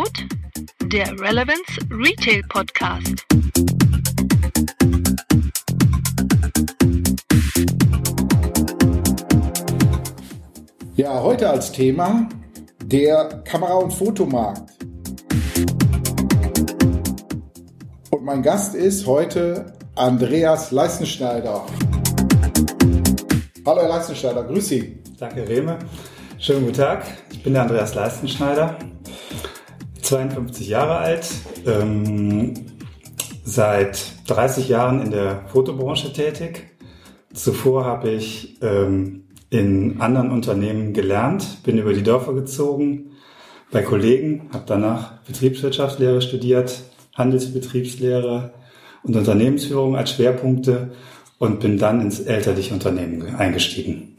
Angebot 0.00 0.24
der 0.92 1.08
Relevance 1.20 1.78
Retail 1.90 2.42
Podcast. 2.48 3.26
Ja, 10.96 11.22
heute 11.22 11.50
als 11.50 11.72
Thema 11.72 12.28
der 12.84 13.42
Kamera- 13.44 13.74
und 13.74 13.92
Fotomarkt. 13.92 14.70
Und 18.10 18.24
mein 18.24 18.42
Gast 18.42 18.74
ist 18.74 19.06
heute 19.06 19.72
Andreas 19.96 20.70
Leistenschneider. 20.70 21.66
Hallo 23.66 23.80
Herr 23.82 23.88
Leistenschneider, 23.88 24.44
grüß 24.44 24.68
Sie. 24.68 24.98
Danke 25.18 25.46
Reme. 25.46 25.78
Schönen 26.38 26.62
guten 26.62 26.76
Tag. 26.76 27.04
Ich 27.30 27.42
bin 27.42 27.52
der 27.52 27.62
Andreas 27.62 27.94
Leistenschneider, 27.94 28.78
52 30.10 30.68
Jahre 30.68 30.98
alt, 30.98 31.28
ähm, 31.66 32.54
seit 33.44 34.12
30 34.26 34.68
Jahren 34.68 35.00
in 35.02 35.12
der 35.12 35.44
Fotobranche 35.52 36.12
tätig. 36.12 36.66
Zuvor 37.32 37.84
habe 37.84 38.10
ich 38.10 38.58
ähm, 38.60 39.22
in 39.50 40.00
anderen 40.00 40.32
Unternehmen 40.32 40.94
gelernt, 40.94 41.62
bin 41.62 41.78
über 41.78 41.92
die 41.92 42.02
Dörfer 42.02 42.34
gezogen 42.34 43.12
bei 43.70 43.82
Kollegen, 43.82 44.48
habe 44.52 44.64
danach 44.66 45.22
Betriebswirtschaftslehre 45.28 46.20
studiert, 46.22 46.82
Handelsbetriebslehre 47.14 48.52
und 49.04 49.14
Unternehmensführung 49.14 49.94
als 49.94 50.10
Schwerpunkte 50.10 50.90
und 51.38 51.60
bin 51.60 51.78
dann 51.78 52.00
ins 52.00 52.18
elterliche 52.18 52.74
Unternehmen 52.74 53.36
eingestiegen. 53.36 54.16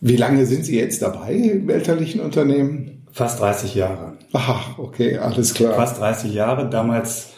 Wie 0.00 0.16
lange 0.16 0.44
sind 0.44 0.64
Sie 0.64 0.76
jetzt 0.76 1.02
dabei 1.02 1.34
im 1.34 1.70
elterlichen 1.70 2.20
Unternehmen? 2.20 3.03
Fast 3.14 3.40
30 3.40 3.76
Jahre. 3.76 4.14
Aha, 4.32 4.74
okay, 4.76 5.18
alles 5.18 5.54
klar. 5.54 5.74
Fast 5.74 6.00
30 6.00 6.34
Jahre, 6.34 6.68
damals 6.68 7.28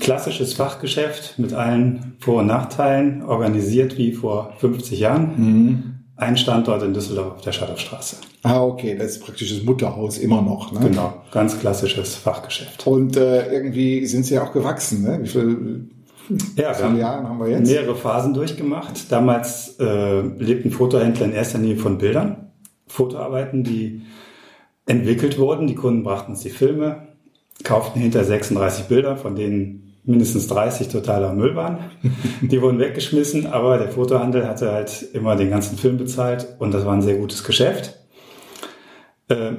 klassisches 0.00 0.54
Fachgeschäft 0.54 1.38
mit 1.38 1.52
allen 1.52 2.16
Vor- 2.18 2.40
und 2.40 2.46
Nachteilen, 2.46 3.22
organisiert 3.22 3.98
wie 3.98 4.12
vor 4.12 4.54
50 4.56 4.98
Jahren. 4.98 5.34
Mhm. 5.36 5.94
Ein 6.16 6.38
Standort 6.38 6.82
in 6.82 6.94
Düsseldorf 6.94 7.34
auf 7.34 7.40
der 7.42 7.52
Schadowstraße. 7.52 8.16
Ah, 8.42 8.62
okay, 8.62 8.96
das 8.96 9.12
ist 9.12 9.24
praktisch 9.24 9.54
das 9.54 9.62
Mutterhaus 9.64 10.16
immer 10.16 10.40
noch. 10.40 10.72
Ne? 10.72 10.88
Genau, 10.88 11.22
ganz 11.30 11.60
klassisches 11.60 12.16
Fachgeschäft. 12.16 12.86
Und 12.86 13.18
äh, 13.18 13.52
irgendwie 13.52 14.06
sind 14.06 14.24
Sie 14.24 14.34
ja 14.34 14.44
auch 14.44 14.52
gewachsen. 14.54 15.02
Ne? 15.02 15.20
Wie 15.22 15.28
viel 15.28 15.90
ja, 16.56 16.76
wir 16.76 16.84
haben, 16.84 16.98
Jahren 16.98 17.28
haben 17.28 17.38
wir 17.38 17.48
jetzt? 17.48 17.70
mehrere 17.70 17.94
Phasen 17.94 18.32
durchgemacht. 18.32 19.12
Damals 19.12 19.76
äh, 19.78 20.22
lebten 20.22 20.70
Fotohändler 20.70 21.26
in 21.26 21.32
erster 21.32 21.58
Linie 21.58 21.76
von 21.76 21.98
Bildern, 21.98 22.50
Fotoarbeiten, 22.86 23.62
die 23.62 24.02
entwickelt 24.88 25.38
wurden. 25.38 25.68
Die 25.68 25.76
Kunden 25.76 26.02
brachten 26.02 26.32
uns 26.32 26.40
die 26.40 26.50
Filme, 26.50 27.08
kauften 27.62 28.00
hinter 28.00 28.24
36 28.24 28.86
Bilder, 28.86 29.16
von 29.16 29.36
denen 29.36 29.94
mindestens 30.04 30.48
30 30.48 30.88
totaler 30.88 31.32
Müll 31.32 31.54
waren. 31.54 31.78
Die 32.40 32.60
wurden 32.62 32.78
weggeschmissen, 32.78 33.46
aber 33.46 33.76
der 33.76 33.90
Fotohandel 33.90 34.48
hatte 34.48 34.72
halt 34.72 35.06
immer 35.12 35.36
den 35.36 35.50
ganzen 35.50 35.76
Film 35.76 35.98
bezahlt 35.98 36.56
und 36.58 36.72
das 36.72 36.86
war 36.86 36.94
ein 36.94 37.02
sehr 37.02 37.16
gutes 37.16 37.44
Geschäft. 37.44 37.98
Äh, 39.28 39.52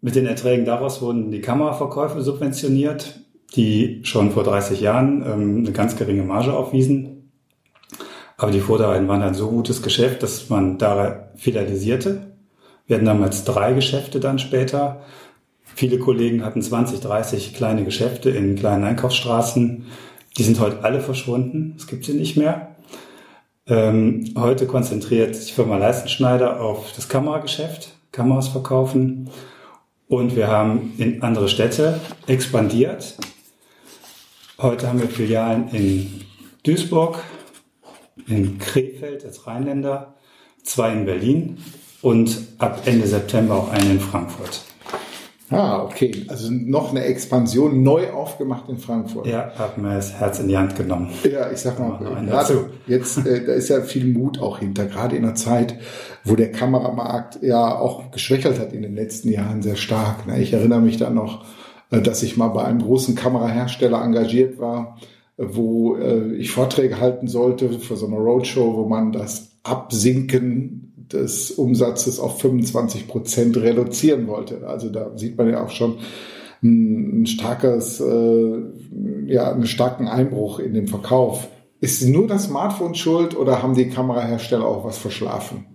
mit 0.00 0.14
den 0.14 0.26
Erträgen 0.26 0.64
daraus 0.64 1.02
wurden 1.02 1.32
die 1.32 1.40
Kameraverkäufe 1.40 2.22
subventioniert 2.22 3.20
die 3.54 4.00
schon 4.04 4.32
vor 4.32 4.44
30 4.44 4.80
Jahren 4.80 5.22
ähm, 5.22 5.56
eine 5.58 5.72
ganz 5.72 5.96
geringe 5.96 6.22
Marge 6.22 6.52
aufwiesen. 6.52 7.30
Aber 8.36 8.50
die 8.50 8.60
Vorderreihen 8.60 9.08
waren 9.08 9.22
ein 9.22 9.34
so 9.34 9.48
gutes 9.48 9.82
Geschäft, 9.82 10.22
dass 10.22 10.50
man 10.50 10.78
da 10.78 11.30
filialisierte. 11.36 12.35
Wir 12.86 12.96
hatten 12.96 13.06
damals 13.06 13.44
drei 13.44 13.72
Geschäfte 13.72 14.20
dann 14.20 14.38
später. 14.38 15.02
Viele 15.62 15.98
Kollegen 15.98 16.44
hatten 16.44 16.62
20, 16.62 17.00
30 17.00 17.54
kleine 17.54 17.84
Geschäfte 17.84 18.30
in 18.30 18.56
kleinen 18.56 18.84
Einkaufsstraßen. 18.84 19.86
Die 20.36 20.42
sind 20.42 20.60
heute 20.60 20.84
alle 20.84 21.00
verschwunden. 21.00 21.74
Es 21.76 21.86
gibt 21.86 22.04
sie 22.04 22.14
nicht 22.14 22.36
mehr. 22.36 22.76
Ähm, 23.66 24.32
heute 24.38 24.66
konzentriert 24.66 25.34
sich 25.34 25.52
Firma 25.52 25.76
Leistenschneider 25.76 26.60
auf 26.60 26.92
das 26.94 27.08
Kamerageschäft, 27.08 27.96
Kameras 28.12 28.48
verkaufen. 28.48 29.30
Und 30.06 30.36
wir 30.36 30.46
haben 30.46 30.94
in 30.98 31.22
andere 31.22 31.48
Städte 31.48 32.00
expandiert. 32.28 33.16
Heute 34.58 34.88
haben 34.88 35.00
wir 35.00 35.08
Filialen 35.08 35.68
in 35.70 36.24
Duisburg, 36.62 37.18
in 38.28 38.58
Krefeld 38.58 39.24
als 39.24 39.48
Rheinländer, 39.48 40.14
zwei 40.62 40.92
in 40.92 41.04
Berlin 41.04 41.58
und 42.02 42.38
ab 42.58 42.82
Ende 42.84 43.06
September 43.06 43.54
auch 43.54 43.70
eine 43.70 43.92
in 43.92 44.00
Frankfurt. 44.00 44.62
Ah, 45.50 45.82
okay. 45.84 46.24
Also 46.28 46.50
noch 46.50 46.90
eine 46.90 47.04
Expansion 47.04 47.82
neu 47.82 48.10
aufgemacht 48.10 48.68
in 48.68 48.78
Frankfurt. 48.78 49.28
Ja, 49.28 49.52
haben 49.56 49.82
wir 49.82 49.94
das 49.94 50.12
Herz 50.12 50.40
in 50.40 50.48
die 50.48 50.56
Hand 50.56 50.74
genommen. 50.74 51.10
Ja, 51.22 51.50
ich 51.52 51.58
sag 51.58 51.78
mal, 51.78 51.98
gerade 51.98 52.70
jetzt, 52.88 53.18
äh, 53.24 53.44
da 53.44 53.52
ist 53.52 53.68
ja 53.68 53.80
viel 53.82 54.06
Mut 54.06 54.40
auch 54.40 54.58
hinter, 54.58 54.86
gerade 54.86 55.14
in 55.14 55.24
einer 55.24 55.36
Zeit, 55.36 55.78
wo 56.24 56.34
der 56.34 56.50
Kameramarkt 56.50 57.42
ja 57.42 57.78
auch 57.78 58.10
geschwächelt 58.10 58.58
hat 58.58 58.72
in 58.72 58.82
den 58.82 58.96
letzten 58.96 59.30
Jahren 59.30 59.62
sehr 59.62 59.76
stark. 59.76 60.26
Ne? 60.26 60.40
Ich 60.40 60.52
erinnere 60.52 60.80
mich 60.80 60.96
da 60.96 61.10
noch, 61.10 61.44
äh, 61.90 62.00
dass 62.00 62.24
ich 62.24 62.36
mal 62.36 62.48
bei 62.48 62.64
einem 62.64 62.82
großen 62.82 63.14
Kamerahersteller 63.14 64.02
engagiert 64.02 64.58
war, 64.58 64.96
wo 65.36 65.96
äh, 65.96 66.32
ich 66.34 66.50
Vorträge 66.50 66.98
halten 66.98 67.28
sollte 67.28 67.68
für 67.78 67.96
so 67.96 68.06
eine 68.06 68.16
Roadshow, 68.16 68.76
wo 68.76 68.88
man 68.88 69.12
das 69.12 69.52
Absinken 69.62 70.85
des 71.12 71.50
Umsatzes 71.52 72.20
auf 72.20 72.40
25 72.40 73.08
Prozent 73.08 73.56
reduzieren 73.56 74.26
wollte. 74.26 74.66
Also 74.66 74.88
da 74.88 75.16
sieht 75.16 75.36
man 75.38 75.50
ja 75.50 75.64
auch 75.64 75.70
schon 75.70 75.98
ein 76.62 77.26
starkes, 77.26 78.02
ja, 79.26 79.52
einen 79.52 79.66
starken 79.66 80.08
Einbruch 80.08 80.58
in 80.58 80.74
dem 80.74 80.88
Verkauf. 80.88 81.48
Ist 81.80 82.02
nur 82.02 82.26
das 82.26 82.44
Smartphone 82.44 82.94
schuld 82.94 83.36
oder 83.36 83.62
haben 83.62 83.74
die 83.74 83.88
Kamerahersteller 83.88 84.66
auch 84.66 84.84
was 84.84 84.98
verschlafen? 84.98 85.66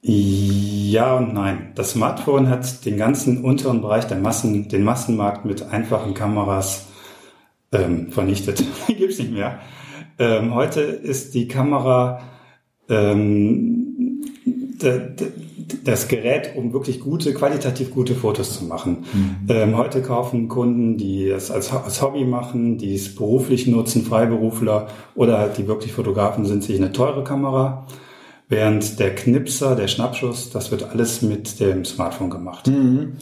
Ja 0.00 1.16
und 1.16 1.34
nein. 1.34 1.72
Das 1.74 1.92
Smartphone 1.92 2.48
hat 2.48 2.84
den 2.84 2.96
ganzen 2.96 3.44
unteren 3.44 3.82
Bereich 3.82 4.06
der 4.06 4.18
Massen, 4.18 4.68
den 4.68 4.84
Massenmarkt 4.84 5.44
mit 5.44 5.62
einfachen 5.62 6.14
Kameras 6.14 6.86
ähm, 7.72 8.10
vernichtet. 8.10 8.64
Gibt's 8.86 9.18
nicht 9.18 9.32
mehr. 9.32 9.58
Ähm, 10.18 10.54
heute 10.54 10.80
ist 10.80 11.34
die 11.34 11.48
Kamera 11.48 12.20
ähm, 12.88 14.22
das 15.84 16.08
Gerät, 16.08 16.52
um 16.56 16.72
wirklich 16.72 17.00
gute, 17.00 17.34
qualitativ 17.34 17.90
gute 17.90 18.14
Fotos 18.14 18.58
zu 18.58 18.64
machen. 18.64 19.04
Mhm. 19.12 19.36
Ähm, 19.48 19.76
heute 19.76 20.02
kaufen 20.02 20.48
Kunden, 20.48 20.96
die 20.96 21.28
das 21.28 21.50
als, 21.50 21.72
als 21.72 22.00
Hobby 22.00 22.24
machen, 22.24 22.78
die 22.78 22.94
es 22.94 23.14
beruflich 23.14 23.66
nutzen, 23.66 24.04
Freiberufler 24.04 24.88
oder 25.14 25.38
halt 25.38 25.58
die 25.58 25.66
wirklich 25.66 25.92
Fotografen 25.92 26.46
sind, 26.46 26.62
sich 26.62 26.76
eine 26.76 26.92
teure 26.92 27.24
Kamera 27.24 27.86
Während 28.50 28.98
der 28.98 29.14
Knipser, 29.14 29.76
der 29.76 29.88
Schnappschuss, 29.88 30.48
das 30.48 30.70
wird 30.70 30.90
alles 30.90 31.20
mit 31.20 31.60
dem 31.60 31.84
Smartphone 31.84 32.30
gemacht. 32.30 32.66
Mhm. 32.66 33.18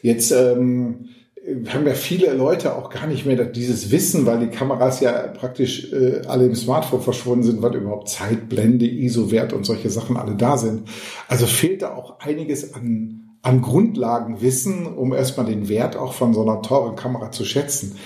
Jetzt 0.00 0.32
ähm, 0.32 1.09
haben 1.68 1.86
ja 1.86 1.94
viele 1.94 2.32
Leute 2.34 2.76
auch 2.76 2.90
gar 2.90 3.06
nicht 3.06 3.26
mehr 3.26 3.44
dieses 3.44 3.90
Wissen, 3.90 4.26
weil 4.26 4.40
die 4.40 4.48
Kameras 4.48 5.00
ja 5.00 5.12
praktisch 5.28 5.92
äh, 5.92 6.22
alle 6.26 6.46
im 6.46 6.54
Smartphone 6.54 7.02
verschwunden 7.02 7.44
sind, 7.44 7.62
was 7.62 7.74
überhaupt 7.74 8.08
Zeitblende, 8.08 8.86
ISO-Wert 8.86 9.52
und 9.52 9.64
solche 9.64 9.90
Sachen 9.90 10.16
alle 10.16 10.34
da 10.34 10.56
sind. 10.56 10.88
Also 11.28 11.46
fehlt 11.46 11.82
da 11.82 11.94
auch 11.94 12.20
einiges 12.20 12.74
an 12.74 13.20
an 13.42 13.62
Grundlagenwissen, 13.62 14.86
um 14.86 15.14
erstmal 15.14 15.46
den 15.46 15.68
Wert 15.68 15.96
auch 15.96 16.12
von 16.12 16.34
so 16.34 16.42
einer 16.42 16.62
teuren 16.62 16.96
Kamera 16.96 17.30
zu 17.30 17.44
schätzen. 17.44 17.96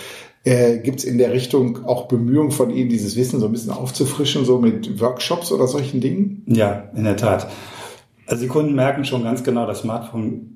Äh, 0.45 0.79
Gibt 0.79 1.01
es 1.01 1.05
in 1.05 1.19
der 1.19 1.33
Richtung 1.33 1.87
auch 1.87 2.07
Bemühungen 2.07 2.51
von 2.51 2.71
Ihnen, 2.71 2.91
dieses 2.91 3.17
Wissen 3.17 3.41
so 3.41 3.47
ein 3.47 3.53
bisschen 3.53 3.73
aufzufrischen, 3.73 4.45
so 4.45 4.59
mit 4.59 5.01
Workshops 5.01 5.51
oder 5.51 5.67
solchen 5.67 6.01
Dingen? 6.01 6.45
Ja, 6.47 6.91
in 6.95 7.05
der 7.05 7.17
Tat. 7.17 7.49
Also 8.27 8.43
die 8.43 8.49
Kunden 8.49 8.75
merken 8.75 9.05
schon 9.05 9.25
ganz 9.25 9.43
genau, 9.43 9.67
das 9.67 9.81
Smartphone 9.81 10.54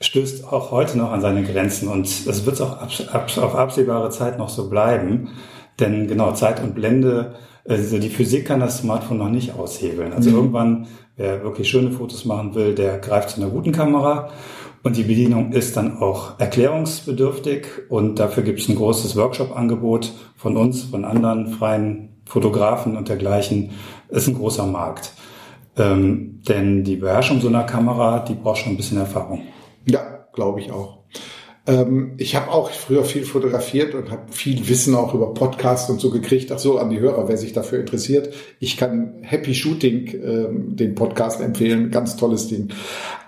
stößt 0.00 0.52
auch 0.52 0.70
heute 0.70 0.98
noch 0.98 1.12
an 1.12 1.20
seine 1.20 1.42
Grenzen 1.42 1.88
und 1.88 2.26
das 2.26 2.46
wird 2.46 2.60
auch 2.60 2.78
ab, 2.80 2.90
ab, 3.12 3.30
auf 3.38 3.54
absehbare 3.54 4.10
Zeit 4.10 4.38
noch 4.38 4.48
so 4.48 4.68
bleiben. 4.68 5.28
Denn 5.80 6.06
genau, 6.06 6.32
Zeit 6.32 6.62
und 6.62 6.74
Blende, 6.74 7.34
also 7.66 7.98
die 7.98 8.10
Physik 8.10 8.46
kann 8.46 8.60
das 8.60 8.78
Smartphone 8.78 9.18
noch 9.18 9.30
nicht 9.30 9.54
aushebeln. 9.54 10.12
Also 10.12 10.30
mhm. 10.30 10.36
irgendwann, 10.36 10.86
wer 11.16 11.42
wirklich 11.42 11.68
schöne 11.68 11.90
Fotos 11.90 12.24
machen 12.24 12.54
will, 12.54 12.74
der 12.74 12.98
greift 12.98 13.30
zu 13.30 13.40
einer 13.40 13.50
guten 13.50 13.72
Kamera 13.72 14.30
und 14.84 14.98
die 14.98 15.02
Bedienung 15.02 15.52
ist 15.52 15.78
dann 15.78 15.96
auch 15.96 16.38
erklärungsbedürftig 16.38 17.66
und 17.88 18.18
dafür 18.18 18.42
gibt 18.42 18.60
es 18.60 18.68
ein 18.68 18.76
großes 18.76 19.16
Workshop-Angebot 19.16 20.12
von 20.36 20.58
uns, 20.58 20.84
von 20.84 21.06
anderen 21.06 21.46
freien 21.46 22.20
Fotografen 22.26 22.96
und 22.96 23.08
dergleichen. 23.08 23.70
Ist 24.10 24.28
ein 24.28 24.34
großer 24.34 24.66
Markt. 24.66 25.14
Ähm, 25.76 26.42
denn 26.46 26.84
die 26.84 26.96
Beherrschung 26.96 27.40
so 27.40 27.48
einer 27.48 27.64
Kamera, 27.64 28.20
die 28.20 28.34
braucht 28.34 28.58
schon 28.58 28.74
ein 28.74 28.76
bisschen 28.76 28.98
Erfahrung. 28.98 29.40
Glaube 30.34 30.60
ich 30.60 30.70
auch. 30.70 30.98
Ähm, 31.66 32.12
ich 32.18 32.36
habe 32.36 32.50
auch 32.50 32.70
früher 32.70 33.04
viel 33.04 33.24
fotografiert 33.24 33.94
und 33.94 34.10
habe 34.10 34.30
viel 34.30 34.68
Wissen 34.68 34.94
auch 34.94 35.14
über 35.14 35.32
Podcasts 35.32 35.88
und 35.88 36.00
so 36.00 36.10
gekriegt. 36.10 36.52
Ach 36.52 36.58
so, 36.58 36.78
an 36.78 36.90
die 36.90 37.00
Hörer, 37.00 37.28
wer 37.28 37.38
sich 37.38 37.52
dafür 37.52 37.80
interessiert. 37.80 38.34
Ich 38.60 38.76
kann 38.76 39.14
Happy 39.22 39.54
Shooting, 39.54 40.08
ähm, 40.14 40.76
den 40.76 40.94
Podcast 40.94 41.40
empfehlen. 41.40 41.90
Ganz 41.90 42.16
tolles 42.16 42.48
Ding. 42.48 42.68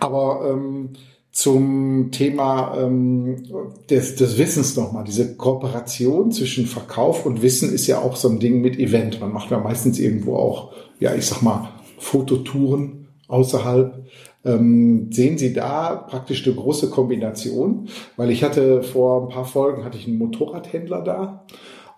Aber 0.01 0.51
ähm, 0.51 0.91
zum 1.31 2.11
Thema 2.13 2.79
ähm, 2.79 3.43
des, 3.91 4.17
des 4.17 4.39
Wissens 4.39 4.75
nochmal. 4.75 5.05
Diese 5.05 5.37
Kooperation 5.37 6.33
zwischen 6.33 6.67
Verkauf 6.67 7.27
und 7.27 7.43
Wissen 7.43 7.73
ist 7.73 7.87
ja 7.87 8.01
auch 8.01 8.17
so 8.17 8.29
ein 8.29 8.39
Ding 8.39 8.63
mit 8.63 8.79
Event. 8.79 9.21
Man 9.21 9.33
macht 9.33 9.51
ja 9.51 9.59
meistens 9.59 9.99
irgendwo 9.99 10.37
auch, 10.37 10.73
ja, 10.99 11.15
ich 11.15 11.27
sag 11.27 11.43
mal, 11.43 11.69
Fototouren 11.99 13.06
außerhalb. 13.29 14.07
Ähm, 14.45 15.11
sehen 15.11 15.39
Sie 15.39 15.53
da 15.53 15.95
praktisch 15.97 16.47
eine 16.47 16.55
große 16.55 16.91
Kombination? 16.91 17.89
Weil 18.17 18.31
ich 18.31 18.45
hatte 18.45 18.83
vor 18.83 19.23
ein 19.23 19.29
paar 19.29 19.45
Folgen 19.45 19.85
hatte 19.85 19.99
ich 19.99 20.07
einen 20.07 20.19
Motorradhändler 20.19 21.03
da. 21.03 21.45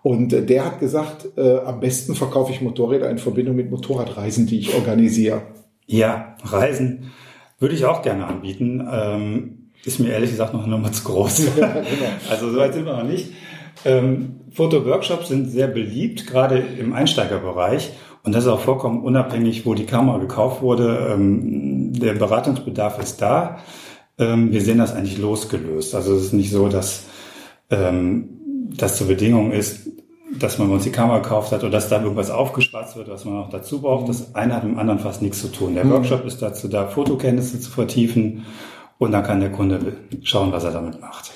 Und 0.01 0.33
äh, 0.33 0.45
der 0.45 0.65
hat 0.65 0.79
gesagt, 0.79 1.27
äh, 1.37 1.57
am 1.59 1.79
besten 1.79 2.15
verkaufe 2.15 2.51
ich 2.51 2.61
Motorräder 2.61 3.09
in 3.09 3.17
Verbindung 3.17 3.55
mit 3.55 3.69
Motorradreisen, 3.69 4.47
die 4.47 4.59
ich 4.59 4.73
organisiere. 4.73 5.41
Ja, 5.85 6.35
Reisen 6.43 7.11
würde 7.59 7.75
ich 7.75 7.85
auch 7.85 8.01
gerne 8.01 8.25
anbieten. 8.25 8.87
Ähm, 8.91 9.71
ist 9.83 9.99
mir 9.99 10.09
ehrlich 10.09 10.31
gesagt 10.31 10.53
noch 10.53 10.63
eine 10.63 10.71
Nummer 10.71 10.91
zu 10.91 11.03
groß. 11.03 11.39
Ja, 11.57 11.67
genau. 11.67 11.85
Also 12.29 12.51
soweit 12.51 12.73
sind 12.73 12.85
wir 12.85 12.93
noch 12.93 13.03
nicht. 13.03 13.31
Ähm, 13.85 14.41
Fotoworkshops 14.51 15.29
sind 15.29 15.49
sehr 15.49 15.67
beliebt, 15.67 16.27
gerade 16.27 16.57
im 16.57 16.93
Einsteigerbereich. 16.93 17.91
Und 18.23 18.35
das 18.35 18.43
ist 18.45 18.49
auch 18.49 18.59
vollkommen 18.59 19.01
unabhängig, 19.03 19.65
wo 19.65 19.73
die 19.73 19.85
Kamera 19.85 20.17
gekauft 20.17 20.61
wurde. 20.61 21.09
Ähm, 21.13 21.93
der 21.93 22.13
Beratungsbedarf 22.13 22.99
ist 22.99 23.21
da. 23.21 23.59
Ähm, 24.17 24.51
wir 24.51 24.61
sehen 24.61 24.77
das 24.77 24.93
eigentlich 24.93 25.17
losgelöst. 25.17 25.95
Also 25.95 26.15
es 26.15 26.25
ist 26.25 26.33
nicht 26.33 26.51
so, 26.51 26.67
dass 26.67 27.05
ähm, 27.69 28.29
das 28.77 28.97
zur 28.97 29.07
Bedingung 29.07 29.51
ist, 29.51 29.89
dass 30.37 30.57
man 30.57 30.69
uns 30.69 30.83
die 30.83 30.91
Kamera 30.91 31.19
gekauft 31.19 31.51
hat 31.51 31.61
oder 31.61 31.71
dass 31.71 31.89
da 31.89 32.01
irgendwas 32.01 32.29
aufgeschwatzt 32.29 32.95
wird, 32.95 33.09
was 33.09 33.25
man 33.25 33.35
noch 33.35 33.49
dazu 33.49 33.81
braucht. 33.81 34.09
Das 34.09 34.35
eine 34.35 34.55
hat 34.55 34.63
mit 34.63 34.73
dem 34.73 34.79
anderen 34.79 34.99
fast 34.99 35.21
nichts 35.21 35.41
zu 35.41 35.47
tun. 35.47 35.73
Der 35.73 35.85
mhm. 35.85 35.91
Workshop 35.91 36.25
ist 36.25 36.41
dazu 36.41 36.67
da, 36.67 36.87
Fotokenntnisse 36.87 37.59
zu 37.59 37.71
vertiefen 37.71 38.45
und 38.97 39.11
dann 39.11 39.23
kann 39.23 39.39
der 39.39 39.51
Kunde 39.51 39.95
schauen, 40.23 40.51
was 40.51 40.65
er 40.65 40.71
damit 40.71 41.01
macht. 41.01 41.31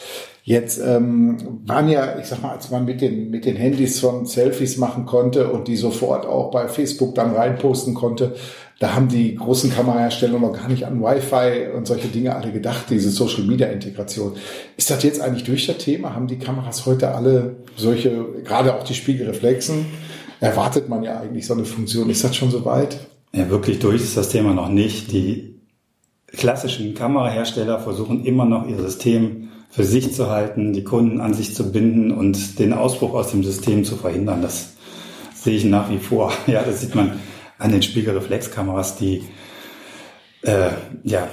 Jetzt 0.46 0.82
ähm, 0.86 1.62
waren 1.66 1.88
ja, 1.88 2.20
ich 2.20 2.26
sag 2.26 2.42
mal, 2.42 2.52
als 2.52 2.70
man 2.70 2.84
mit 2.84 3.00
den, 3.00 3.30
mit 3.30 3.46
den 3.46 3.56
Handys 3.56 4.02
von 4.02 4.26
Selfies 4.26 4.76
machen 4.76 5.06
konnte 5.06 5.48
und 5.48 5.70
die 5.70 5.78
sofort 5.78 6.26
auch 6.26 6.52
bei 6.52 6.68
Facebook 6.68 7.16
dann 7.16 7.34
reinposten 7.34 7.94
konnte, 7.94 8.36
da 8.80 8.94
haben 8.94 9.08
die 9.08 9.36
großen 9.36 9.72
Kamerahersteller 9.72 10.38
noch 10.40 10.52
gar 10.52 10.68
nicht 10.68 10.86
an 10.86 11.02
Wi-Fi 11.02 11.74
und 11.74 11.88
solche 11.88 12.10
Dinge 12.10 12.36
alle 12.36 12.52
gedacht, 12.52 12.88
diese 12.90 13.10
Social 13.10 13.44
Media 13.44 13.68
Integration. 13.68 14.34
Ist 14.76 14.90
das 14.90 15.02
jetzt 15.04 15.22
eigentlich 15.22 15.46
durch 15.46 15.66
das 15.66 15.78
Thema? 15.78 16.14
Haben 16.14 16.28
die 16.28 16.40
Kameras 16.40 16.86
heute 16.86 17.16
alle 17.16 17.56
solche, 17.78 18.26
gerade 18.44 18.76
auch 18.76 18.84
die 18.84 18.96
Spiegelreflexen? 18.96 19.86
Erwartet 20.42 20.90
man 20.90 21.04
ja 21.04 21.22
eigentlich 21.22 21.48
so 21.48 21.54
eine 21.54 21.64
Funktion. 21.64 22.10
Ist 22.10 22.26
das 22.26 22.36
schon 22.36 22.52
soweit? 22.52 22.98
Ja, 23.34 23.50
wirklich 23.50 23.80
durch 23.80 24.02
ist 24.02 24.18
das 24.18 24.28
Thema 24.28 24.54
noch 24.54 24.68
nicht. 24.68 25.14
Die 25.14 25.62
klassischen 26.28 26.94
Kamerahersteller 26.96 27.80
versuchen 27.80 28.26
immer 28.26 28.44
noch 28.44 28.68
ihr 28.68 28.78
System 28.78 29.52
für 29.74 29.84
sich 29.84 30.14
zu 30.14 30.30
halten, 30.30 30.72
die 30.72 30.84
Kunden 30.84 31.20
an 31.20 31.34
sich 31.34 31.56
zu 31.56 31.72
binden 31.72 32.12
und 32.12 32.60
den 32.60 32.74
Ausbruch 32.74 33.16
aus 33.16 33.32
dem 33.32 33.44
System 33.44 33.84
zu 33.84 33.96
verhindern. 33.96 34.44
Das 34.44 34.74
sehe 35.34 35.56
ich 35.56 35.66
nach 35.66 35.90
wie 35.90 35.98
vor. 35.98 36.32
Ja, 36.48 36.62
das 36.62 36.82
sieht 36.82 36.94
man 36.94 37.20
an 37.58 37.72
den 37.72 37.82
Spiegelreflexkameras, 37.82 38.98
die 38.98 39.24
äh, 40.44 40.70
ja, 41.04 41.28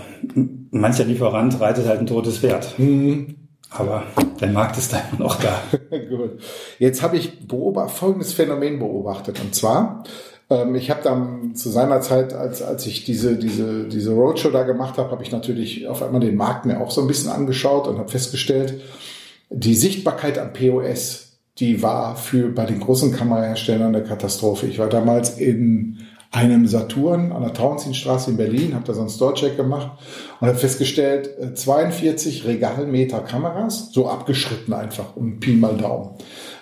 mancher 0.70 1.04
Lieferant 1.04 1.60
reitet 1.60 1.86
halt 1.86 2.00
ein 2.00 2.06
totes 2.06 2.38
Pferd. 2.38 2.78
Mhm. 2.78 3.36
Aber 3.68 4.04
der 4.40 4.48
Markt 4.48 4.78
ist 4.78 4.92
da 4.92 5.02
immer 5.12 5.26
noch 5.26 5.36
da. 5.36 5.60
Gut. 5.90 6.40
Jetzt 6.78 7.02
habe 7.02 7.18
ich 7.18 7.46
beobacht, 7.46 7.90
folgendes 7.90 8.32
Phänomen 8.32 8.78
beobachtet. 8.78 9.40
Und 9.40 9.54
zwar, 9.54 10.02
ähm, 10.50 10.74
ich 10.74 10.90
habe 10.90 11.02
dann 11.02 11.54
zu 11.54 11.70
seiner 11.70 12.00
Zeit, 12.00 12.34
als, 12.34 12.60
als 12.60 12.86
ich 12.86 13.04
diese, 13.04 13.36
diese, 13.36 13.84
diese 13.88 14.12
Roadshow 14.12 14.50
da 14.50 14.64
gemacht 14.64 14.98
habe, 14.98 15.10
habe 15.10 15.22
ich 15.22 15.32
natürlich 15.32 15.86
auf 15.86 16.02
einmal 16.02 16.20
den 16.20 16.36
Markt 16.36 16.66
mir 16.66 16.80
auch 16.80 16.90
so 16.90 17.00
ein 17.00 17.06
bisschen 17.06 17.30
angeschaut 17.30 17.86
und 17.86 17.98
habe 17.98 18.10
festgestellt, 18.10 18.80
die 19.48 19.74
Sichtbarkeit 19.74 20.38
am 20.38 20.52
POS, 20.52 21.38
die 21.58 21.82
war 21.82 22.16
für 22.16 22.48
bei 22.48 22.66
den 22.66 22.80
großen 22.80 23.12
Kameraherstellern 23.12 23.94
eine 23.94 24.04
Katastrophe. 24.04 24.66
Ich 24.66 24.78
war 24.78 24.88
damals 24.88 25.38
in 25.38 25.98
einem 26.32 26.66
Saturn 26.66 27.32
an 27.32 27.42
der 27.42 27.52
Tauentzienstraße 27.52 28.30
in 28.30 28.36
Berlin, 28.36 28.74
habe 28.74 28.84
da 28.86 28.94
so 28.94 29.00
einen 29.00 29.10
Storecheck 29.10 29.56
gemacht 29.56 29.98
und 30.40 30.48
habe 30.48 30.58
festgestellt, 30.58 31.30
42 31.56 32.44
äh, 32.44 32.48
Regalmeter 32.48 33.20
Kameras, 33.20 33.90
so 33.92 34.08
abgeschritten 34.08 34.72
einfach 34.72 35.16
um 35.16 35.40
Pi 35.40 35.52
mal 35.52 35.76
Daumen 35.76 36.10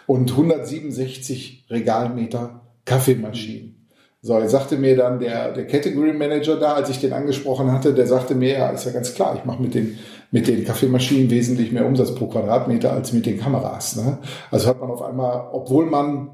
und 0.06 0.30
167 0.30 1.66
Regalmeter 1.68 2.62
Kaffeemaschinen. 2.86 3.77
So, 4.20 4.38
jetzt 4.38 4.50
sagte 4.50 4.76
mir 4.76 4.96
dann 4.96 5.20
der, 5.20 5.52
der 5.52 5.66
Category 5.66 6.12
Manager 6.12 6.56
da, 6.56 6.74
als 6.74 6.90
ich 6.90 7.00
den 7.00 7.12
angesprochen 7.12 7.70
hatte, 7.70 7.94
der 7.94 8.06
sagte 8.08 8.34
mir, 8.34 8.58
ja, 8.58 8.70
ist 8.70 8.84
ja 8.84 8.90
ganz 8.90 9.14
klar, 9.14 9.36
ich 9.38 9.44
mache 9.44 9.62
mit 9.62 9.74
den, 9.74 9.96
mit 10.32 10.48
den 10.48 10.64
Kaffeemaschinen 10.64 11.30
wesentlich 11.30 11.70
mehr 11.70 11.86
Umsatz 11.86 12.14
pro 12.14 12.26
Quadratmeter 12.26 12.92
als 12.92 13.12
mit 13.12 13.26
den 13.26 13.38
Kameras. 13.38 13.94
Ne? 13.94 14.18
Also 14.50 14.68
hat 14.68 14.80
man 14.80 14.90
auf 14.90 15.02
einmal, 15.02 15.48
obwohl 15.52 15.86
man 15.86 16.30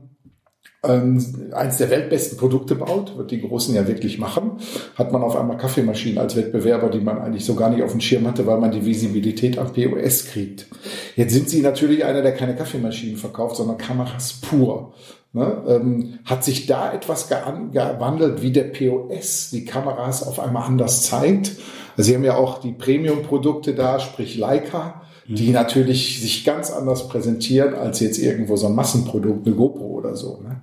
ähm, 0.83 1.51
eins 1.53 1.77
der 1.77 1.91
weltbesten 1.91 2.39
Produkte 2.39 2.75
baut, 2.75 3.19
wird 3.19 3.31
die 3.31 3.43
Großen 3.43 3.75
ja 3.75 3.87
wirklich 3.87 4.19
machen, 4.19 4.53
hat 4.97 5.13
man 5.13 5.23
auf 5.23 5.37
einmal 5.37 5.59
Kaffeemaschinen 5.59 6.19
als 6.19 6.37
Wettbewerber, 6.37 6.89
die 6.89 7.01
man 7.01 7.19
eigentlich 7.19 7.45
so 7.45 7.55
gar 7.55 7.69
nicht 7.71 7.83
auf 7.83 7.93
dem 7.93 8.01
Schirm 8.01 8.27
hatte, 8.27 8.47
weil 8.47 8.59
man 8.59 8.71
die 8.71 8.85
Visibilität 8.85 9.59
am 9.59 9.73
POS 9.73 10.27
kriegt. 10.27 10.69
Jetzt 11.17 11.35
sind 11.35 11.51
sie 11.51 11.61
natürlich 11.61 12.05
einer, 12.05 12.23
der 12.23 12.33
keine 12.33 12.57
Kaffeemaschinen 12.57 13.17
verkauft, 13.17 13.57
sondern 13.57 13.79
Kameras 13.79 14.41
pur. 14.41 14.95
Ne? 15.35 15.63
Ähm, 15.67 16.19
hat 16.25 16.45
sich 16.45 16.67
da 16.67 16.93
etwas 16.93 17.29
gewandelt, 17.29 18.41
wie 18.41 18.53
der 18.53 18.65
POS 18.65 19.51
die 19.51 19.65
Kameras 19.65 20.27
auf 20.27 20.39
einmal 20.39 20.63
anders 20.63 21.03
zeigt? 21.03 21.57
Also 21.97 22.09
sie 22.09 22.15
haben 22.15 22.25
ja 22.25 22.37
auch 22.37 22.61
die 22.61 22.71
Premium-Produkte 22.71 23.75
da, 23.75 23.99
sprich 23.99 24.39
Leica, 24.39 25.03
die 25.27 25.49
mhm. 25.49 25.55
natürlich 25.55 26.21
sich 26.21 26.45
ganz 26.45 26.71
anders 26.71 27.09
präsentieren 27.09 27.75
als 27.75 27.99
jetzt 27.99 28.19
irgendwo 28.19 28.57
so 28.57 28.69
ein 28.69 28.77
Massenprodukt, 28.77 29.45
eine 29.45 29.57
GoPro 29.57 29.87
oder 29.87 30.15
so. 30.15 30.41
Ne? 30.41 30.63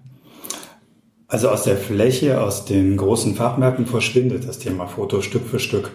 Also 1.28 1.50
aus 1.50 1.64
der 1.64 1.76
Fläche, 1.76 2.42
aus 2.42 2.64
den 2.64 2.96
großen 2.96 3.36
Fachmärkten 3.36 3.86
verschwindet 3.86 4.48
das 4.48 4.60
Thema 4.60 4.88
Foto 4.88 5.22
Stück 5.22 5.48
für 5.48 5.60
Stück. 5.60 5.92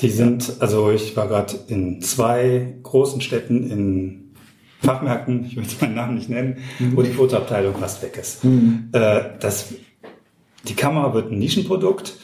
Die 0.00 0.10
sind, 0.10 0.54
also 0.60 0.90
ich 0.90 1.16
war 1.16 1.28
gerade 1.28 1.54
in 1.68 2.02
zwei 2.02 2.74
großen 2.82 3.22
Städten 3.22 3.70
in 3.70 4.21
Fachmärkten, 4.82 5.44
ich 5.44 5.56
möchte 5.56 5.84
meinen 5.84 5.94
Namen 5.94 6.14
nicht 6.14 6.28
nennen, 6.28 6.58
mhm. 6.78 6.96
wo 6.96 7.02
die 7.02 7.10
Fotoabteilung 7.10 7.76
fast 7.76 8.02
weg 8.02 8.18
ist. 8.20 8.44
Mhm. 8.44 8.88
Äh, 8.92 9.22
das, 9.40 9.74
die 10.64 10.74
Kamera 10.74 11.14
wird 11.14 11.30
ein 11.30 11.38
Nischenprodukt 11.38 12.18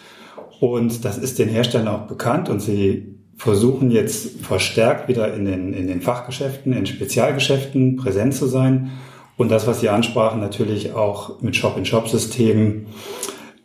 und 0.61 1.05
das 1.05 1.19
ist 1.19 1.39
den 1.39 1.49
Herstellern 1.49 1.89
auch 1.89 2.07
bekannt 2.07 2.49
und 2.49 2.61
sie 2.61 3.15
versuchen 3.37 3.91
jetzt 3.93 4.41
verstärkt 4.41 5.09
wieder 5.09 5.33
in 5.33 5.45
den, 5.45 5.73
in 5.73 5.87
den 5.87 6.01
Fachgeschäften, 6.01 6.73
in 6.73 6.87
Spezialgeschäften 6.87 7.97
präsent 7.97 8.35
zu 8.35 8.47
sein 8.47 8.91
und 9.39 9.51
das, 9.53 9.69
was 9.69 9.81
Sie 9.81 9.89
ansprachen, 9.89 10.41
natürlich 10.41 10.93
auch 10.95 11.41
mit 11.41 11.55
Shop-in-Shop-Systemen. 11.55 12.87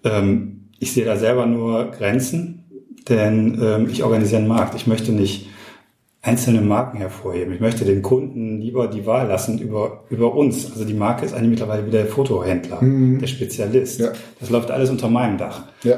Ähm, 0.04 0.70
ich 0.80 0.94
sehe 0.94 1.04
da 1.04 1.18
selber 1.18 1.48
nur 1.48 1.86
Grenzen, 1.86 2.66
denn 3.10 3.60
ähm, 3.62 3.90
ich 3.90 4.04
organisiere 4.04 4.40
einen 4.40 4.48
Markt. 4.48 4.76
Ich 4.76 4.86
möchte 4.86 5.12
nicht 5.12 5.48
einzelne 6.24 6.62
Marken 6.62 6.98
hervorheben. 6.98 7.54
Ich 7.54 7.60
möchte 7.60 7.84
den 7.84 8.02
Kunden 8.02 8.62
lieber 8.62 8.88
die 8.88 9.06
Wahl 9.06 9.28
lassen 9.28 9.60
über, 9.60 10.06
über 10.10 10.34
uns. 10.34 10.72
Also 10.72 10.86
die 10.86 10.94
Marke 10.94 11.26
ist 11.26 11.34
eigentlich 11.34 11.50
mittlerweile 11.50 11.86
wieder 11.86 12.00
der 12.00 12.08
Fotohändler, 12.08 12.82
mhm. 12.82 13.20
der 13.20 13.28
Spezialist. 13.28 14.00
Ja. 14.00 14.14
Das 14.40 14.50
läuft 14.50 14.72
alles 14.72 14.90
unter 14.90 15.10
meinem 15.10 15.38
Dach. 15.38 15.64
Ja. 15.84 15.98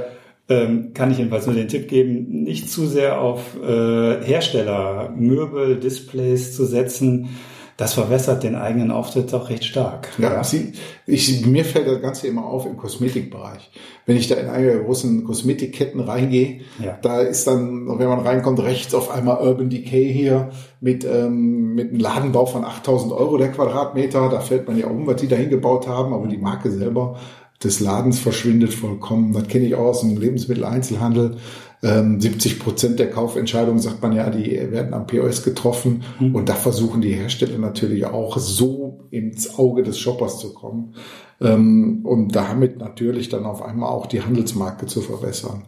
Ähm, 0.49 0.93
kann 0.95 1.11
ich 1.11 1.19
jedenfalls 1.19 1.45
nur 1.45 1.55
den 1.55 1.67
Tipp 1.67 1.87
geben, 1.87 2.43
nicht 2.43 2.69
zu 2.69 2.87
sehr 2.87 3.21
auf 3.21 3.55
äh, 3.63 4.23
Hersteller, 4.23 5.13
Möbel, 5.15 5.79
Displays 5.79 6.55
zu 6.55 6.65
setzen, 6.65 7.29
das 7.77 7.93
verwässert 7.93 8.43
den 8.43 8.55
eigenen 8.55 8.89
Auftritt 8.89 9.33
doch 9.33 9.49
recht 9.49 9.65
stark. 9.65 10.07
Ja, 10.17 10.33
ja. 10.33 10.43
Sie, 10.43 10.73
ich, 11.05 11.45
mir 11.45 11.65
fällt 11.65 11.87
das 11.87 12.01
Ganze 12.01 12.27
immer 12.27 12.45
auf 12.45 12.65
im 12.65 12.77
Kosmetikbereich. 12.77 13.69
Wenn 14.05 14.15
ich 14.15 14.29
da 14.29 14.35
in 14.35 14.47
eine 14.47 14.67
der 14.67 14.79
großen 14.79 15.25
Kosmetikketten 15.25 15.99
reingehe, 15.99 16.61
ja. 16.81 16.97
da 17.01 17.19
ist 17.19 17.47
dann, 17.47 17.87
wenn 17.99 18.07
man 18.07 18.19
reinkommt, 18.19 18.61
rechts 18.61 18.93
auf 18.93 19.11
einmal 19.11 19.45
Urban 19.45 19.69
Decay 19.69 20.11
hier 20.13 20.51
mit, 20.79 21.03
ähm, 21.03 21.75
mit 21.75 21.89
einem 21.89 21.99
Ladenbau 21.99 22.45
von 22.45 22.63
8000 22.63 23.11
Euro 23.11 23.37
der 23.37 23.51
Quadratmeter. 23.51 24.29
Da 24.29 24.39
fällt 24.39 24.67
man 24.67 24.77
ja 24.77 24.87
um, 24.87 25.05
was 25.05 25.19
die 25.19 25.27
da 25.27 25.35
hingebaut 25.35 25.87
haben, 25.87 26.13
aber 26.13 26.27
die 26.27 26.37
Marke 26.37 26.71
selber 26.71 27.17
des 27.61 27.81
Ladens 27.81 28.19
verschwindet 28.19 28.73
vollkommen. 28.73 29.33
Das 29.33 29.47
kenne 29.47 29.65
ich 29.65 29.75
auch 29.75 29.87
aus 29.87 30.01
dem 30.01 30.17
Lebensmitteleinzelhandel. 30.17 31.37
70 31.85 32.53
ähm, 32.53 32.59
Prozent 32.59 32.99
der 32.99 33.11
Kaufentscheidungen, 33.11 33.79
sagt 33.79 34.01
man 34.01 34.13
ja, 34.13 34.29
die 34.29 34.51
werden 34.71 34.93
am 34.93 35.05
POS 35.05 35.43
getroffen. 35.43 36.03
Mhm. 36.19 36.33
Und 36.33 36.49
da 36.49 36.55
versuchen 36.55 37.01
die 37.01 37.13
Hersteller 37.13 37.59
natürlich 37.59 38.05
auch 38.05 38.37
so 38.37 39.07
ins 39.11 39.59
Auge 39.59 39.83
des 39.83 39.99
Shoppers 39.99 40.39
zu 40.39 40.53
kommen. 40.53 40.95
Ähm, 41.39 41.99
und 42.03 42.35
damit 42.35 42.79
natürlich 42.79 43.29
dann 43.29 43.45
auf 43.45 43.61
einmal 43.61 43.89
auch 43.89 44.07
die 44.07 44.21
Handelsmarke 44.21 44.87
zu 44.87 45.01
verwässern. 45.01 45.63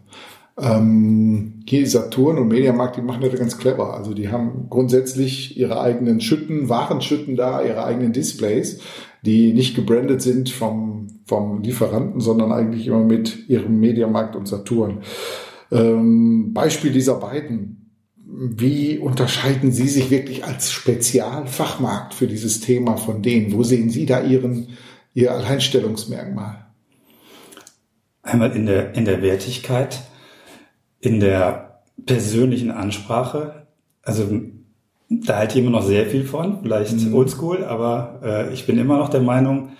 Ähm, 0.60 1.62
hier 1.68 1.88
Saturn 1.88 2.40
und 2.40 2.48
Mediamarkt, 2.48 2.98
die 2.98 3.02
machen 3.02 3.22
das 3.22 3.38
ganz 3.38 3.60
clever. 3.60 3.94
Also 3.94 4.16
die 4.16 4.30
haben 4.30 4.68
grundsätzlich 4.70 5.56
ihre 5.58 5.80
eigenen 5.80 6.20
Schütten, 6.20 6.68
Warenschütten 6.68 7.36
da, 7.36 7.62
ihre 7.62 7.84
eigenen 7.84 8.12
Displays, 8.12 8.80
die 9.24 9.54
nicht 9.54 9.76
gebrandet 9.76 10.22
sind 10.24 10.50
vom, 10.50 11.08
vom 11.26 11.62
Lieferanten, 11.62 12.22
sondern 12.22 12.52
eigentlich 12.52 12.88
immer 12.88 13.04
mit 13.04 13.48
ihrem 13.50 13.80
Mediamarkt 13.80 14.36
und 14.36 14.48
Saturn. 14.48 15.02
Ähm, 15.72 16.54
Beispiel 16.54 16.92
dieser 16.92 17.16
beiden 17.16 17.88
wie 18.30 18.98
unterscheiden 19.00 19.72
Sie 19.72 19.88
sich 19.88 20.12
wirklich 20.12 20.44
als 20.44 20.72
Spezialfachmarkt 20.72 22.14
für 22.14 22.28
dieses 22.28 22.60
Thema 22.60 22.98
von 22.98 23.22
denen? 23.22 23.54
Wo 23.54 23.64
sehen 23.64 23.90
Sie 23.90 24.06
da 24.06 24.22
Ihren, 24.22 24.70
Ihr 25.14 25.32
Alleinstellungsmerkmal? 25.32 26.66
Einmal 28.22 28.52
in 28.56 28.66
der, 28.66 28.94
in 28.96 29.06
der 29.06 29.22
Wertigkeit, 29.22 30.04
in 31.00 31.20
der 31.20 31.82
persönlichen 32.06 32.70
Ansprache. 32.70 33.68
Also 34.04 34.42
da 35.10 35.38
halte 35.38 35.58
ich 35.58 35.64
immer 35.64 35.72
noch 35.72 35.86
sehr 35.86 36.06
viel 36.08 36.26
von, 36.26 36.62
vielleicht 36.62 37.00
mhm. 37.00 37.16
oldschool, 37.16 37.64
aber 37.64 38.20
äh, 38.24 38.54
ich 38.54 38.68
bin 38.68 38.78
immer 38.78 38.98
noch 38.98 39.10
der 39.10 39.22
Meinung, 39.22 39.72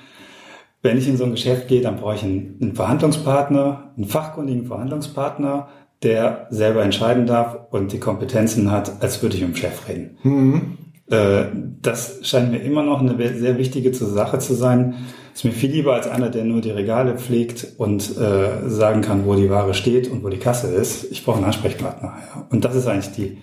wenn 0.82 0.98
ich 0.98 1.08
in 1.08 1.18
so 1.18 1.24
ein 1.24 1.32
Geschäft 1.32 1.68
gehe, 1.68 1.82
dann 1.82 1.98
brauche 1.98 2.16
ich 2.16 2.24
einen, 2.24 2.58
einen 2.62 2.76
Verhandlungspartner, 2.76 3.94
einen 3.96 4.06
fachkundigen 4.06 4.66
Verhandlungspartner, 4.66 5.68
der 6.04 6.48
selber 6.52 6.84
entscheiden 6.84 7.26
darf 7.26 7.58
und 7.72 7.92
die 7.92 8.00
Kompetenzen 8.00 8.72
hat, 8.72 9.02
als 9.02 9.22
würde 9.22 9.36
ich 9.36 9.42
mit 9.42 9.52
dem 9.52 9.56
Chef 9.56 9.88
reden. 9.88 10.18
Mhm. 10.24 10.78
Äh, 11.10 11.46
das 11.82 12.20
scheint 12.24 12.52
mir 12.52 12.60
immer 12.60 12.84
noch 12.84 13.00
eine 13.00 13.18
sehr 13.36 13.58
wichtige 13.58 13.94
Sache 13.94 14.40
zu 14.40 14.54
sein. 14.54 14.96
Ist 15.34 15.46
mir 15.46 15.52
viel 15.52 15.72
lieber 15.72 15.94
als 15.94 16.08
einer, 16.08 16.30
der 16.30 16.44
nur 16.44 16.62
die 16.62 16.72
Regale 16.72 17.18
pflegt 17.18 17.68
und 17.78 18.18
äh, 18.18 18.70
sagen 18.70 19.02
kann, 19.02 19.26
wo 19.26 19.36
die 19.36 19.50
Ware 19.50 19.74
steht 19.74 20.10
und 20.10 20.24
wo 20.24 20.30
die 20.30 20.38
Kasse 20.38 20.68
ist. 20.68 21.12
Ich 21.12 21.24
brauche 21.24 21.38
einen 21.38 21.46
Ansprechpartner. 21.46 22.14
Ja. 22.36 22.48
Und 22.50 22.66
das 22.66 22.76
ist 22.76 22.88
eigentlich 22.88 23.14
die, 23.14 23.38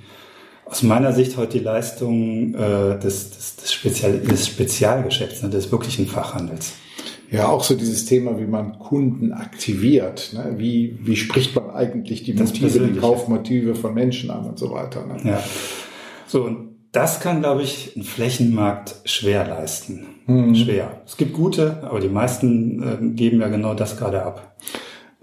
aus 0.67 0.83
meiner 0.83 1.13
Sicht 1.13 1.37
heute 1.37 1.59
die 1.59 1.65
Leistung 1.65 2.55
äh, 2.55 2.99
des, 2.99 3.31
des, 3.31 3.57
des, 3.57 3.73
Spezial, 3.73 4.19
des 4.19 4.47
Spezialgeschäfts, 4.47 5.43
ne, 5.43 5.51
des 5.51 5.71
wirklichen 5.73 6.07
Fachhandels. 6.07 6.75
Ja, 7.35 7.49
auch 7.49 7.65
so 7.65 7.75
dieses 7.75 8.07
Thema, 8.07 8.39
wie 8.39 8.47
man 8.47 8.79
Kunden 8.79 9.33
aktiviert. 9.33 10.33
Ne? 10.35 10.55
Wie, 10.57 10.99
wie 11.03 11.17
spricht 11.17 11.57
man 11.57 11.71
eigentlich 11.71 12.23
die 12.23 12.33
Motive, 12.33 12.87
die 12.87 13.01
Kaufmotive 13.01 13.75
von 13.75 13.93
Menschen 13.93 14.31
an 14.31 14.45
und 14.45 14.59
so 14.59 14.71
weiter. 14.71 15.05
Ne? 15.05 15.17
Ja. 15.25 15.43
So, 16.29 16.45
und 16.45 16.77
das 16.93 17.19
kann, 17.19 17.41
glaube 17.41 17.63
ich, 17.63 17.97
ein 17.97 18.05
Flächenmarkt 18.05 19.01
schwer 19.05 19.49
leisten. 19.49 20.07
Mhm. 20.27 20.55
Schwer. 20.55 21.03
Es 21.05 21.17
gibt 21.17 21.33
gute, 21.33 21.83
aber 21.83 21.99
die 21.99 22.09
meisten 22.09 22.83
äh, 22.83 23.15
geben 23.17 23.41
ja 23.41 23.49
genau 23.49 23.75
das 23.75 23.97
gerade 23.97 24.23
ab. 24.23 24.57